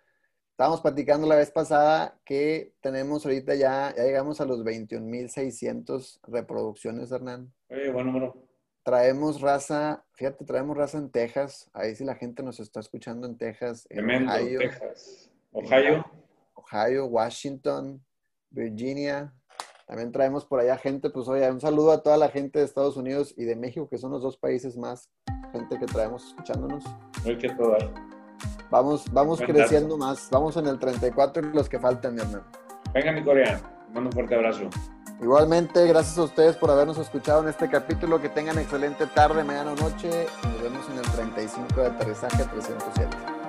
Estábamos 0.50 0.80
platicando 0.80 1.26
la 1.26 1.36
vez 1.36 1.50
pasada 1.50 2.20
que 2.24 2.74
tenemos 2.80 3.24
ahorita 3.24 3.54
ya, 3.54 3.94
ya 3.96 4.04
llegamos 4.04 4.40
a 4.40 4.44
los 4.44 4.62
21.600 4.64 6.20
reproducciones, 6.28 7.10
Hernán. 7.10 7.52
Oye, 7.68 7.90
buen 7.90 8.06
número. 8.06 8.51
Traemos 8.82 9.40
raza, 9.40 10.04
fíjate, 10.14 10.44
traemos 10.44 10.76
raza 10.76 10.98
en 10.98 11.10
Texas. 11.10 11.70
Ahí 11.72 11.94
sí 11.94 12.04
la 12.04 12.16
gente 12.16 12.42
nos 12.42 12.58
está 12.58 12.80
escuchando 12.80 13.26
en 13.26 13.38
Texas. 13.38 13.86
En 13.90 14.28
Ohio, 14.28 14.58
Texas. 14.58 15.30
Ohio. 15.52 16.04
Ohio, 16.54 17.06
Washington, 17.06 18.04
Virginia. 18.50 19.32
También 19.86 20.10
traemos 20.10 20.44
por 20.46 20.58
allá 20.60 20.76
gente, 20.78 21.10
pues 21.10 21.28
oye, 21.28 21.48
un 21.50 21.60
saludo 21.60 21.92
a 21.92 22.02
toda 22.02 22.16
la 22.16 22.28
gente 22.28 22.58
de 22.58 22.64
Estados 22.64 22.96
Unidos 22.96 23.34
y 23.36 23.44
de 23.44 23.56
México, 23.56 23.88
que 23.88 23.98
son 23.98 24.10
los 24.10 24.22
dos 24.22 24.36
países 24.36 24.76
más 24.76 25.10
gente 25.52 25.78
que 25.78 25.86
traemos 25.86 26.26
escuchándonos. 26.28 26.84
Muy 27.24 27.36
que 27.38 27.50
todo. 27.50 27.76
Vamos, 28.70 29.04
vamos 29.12 29.40
creciendo 29.40 29.96
más. 29.96 30.28
Vamos 30.30 30.56
en 30.56 30.66
el 30.66 30.78
34 30.78 31.48
y 31.48 31.52
los 31.54 31.68
que 31.68 31.78
faltan, 31.78 32.14
mi 32.14 32.22
hermano. 32.22 32.44
Venga, 32.94 33.12
mi 33.12 33.22
coreano. 33.22 33.60
Mando 33.92 34.08
un 34.08 34.12
fuerte 34.12 34.34
abrazo. 34.34 34.70
Igualmente, 35.22 35.86
gracias 35.86 36.18
a 36.18 36.24
ustedes 36.24 36.56
por 36.56 36.68
habernos 36.72 36.98
escuchado 36.98 37.42
en 37.42 37.48
este 37.48 37.70
capítulo. 37.70 38.20
Que 38.20 38.28
tengan 38.28 38.58
excelente 38.58 39.06
tarde, 39.06 39.44
mañana 39.44 39.70
o 39.70 39.76
noche. 39.76 40.26
Nos 40.42 40.62
vemos 40.62 40.88
en 40.90 40.98
el 40.98 41.04
35 41.12 41.80
de 41.80 41.86
aterrizaje 41.86 42.44
307. 42.44 43.41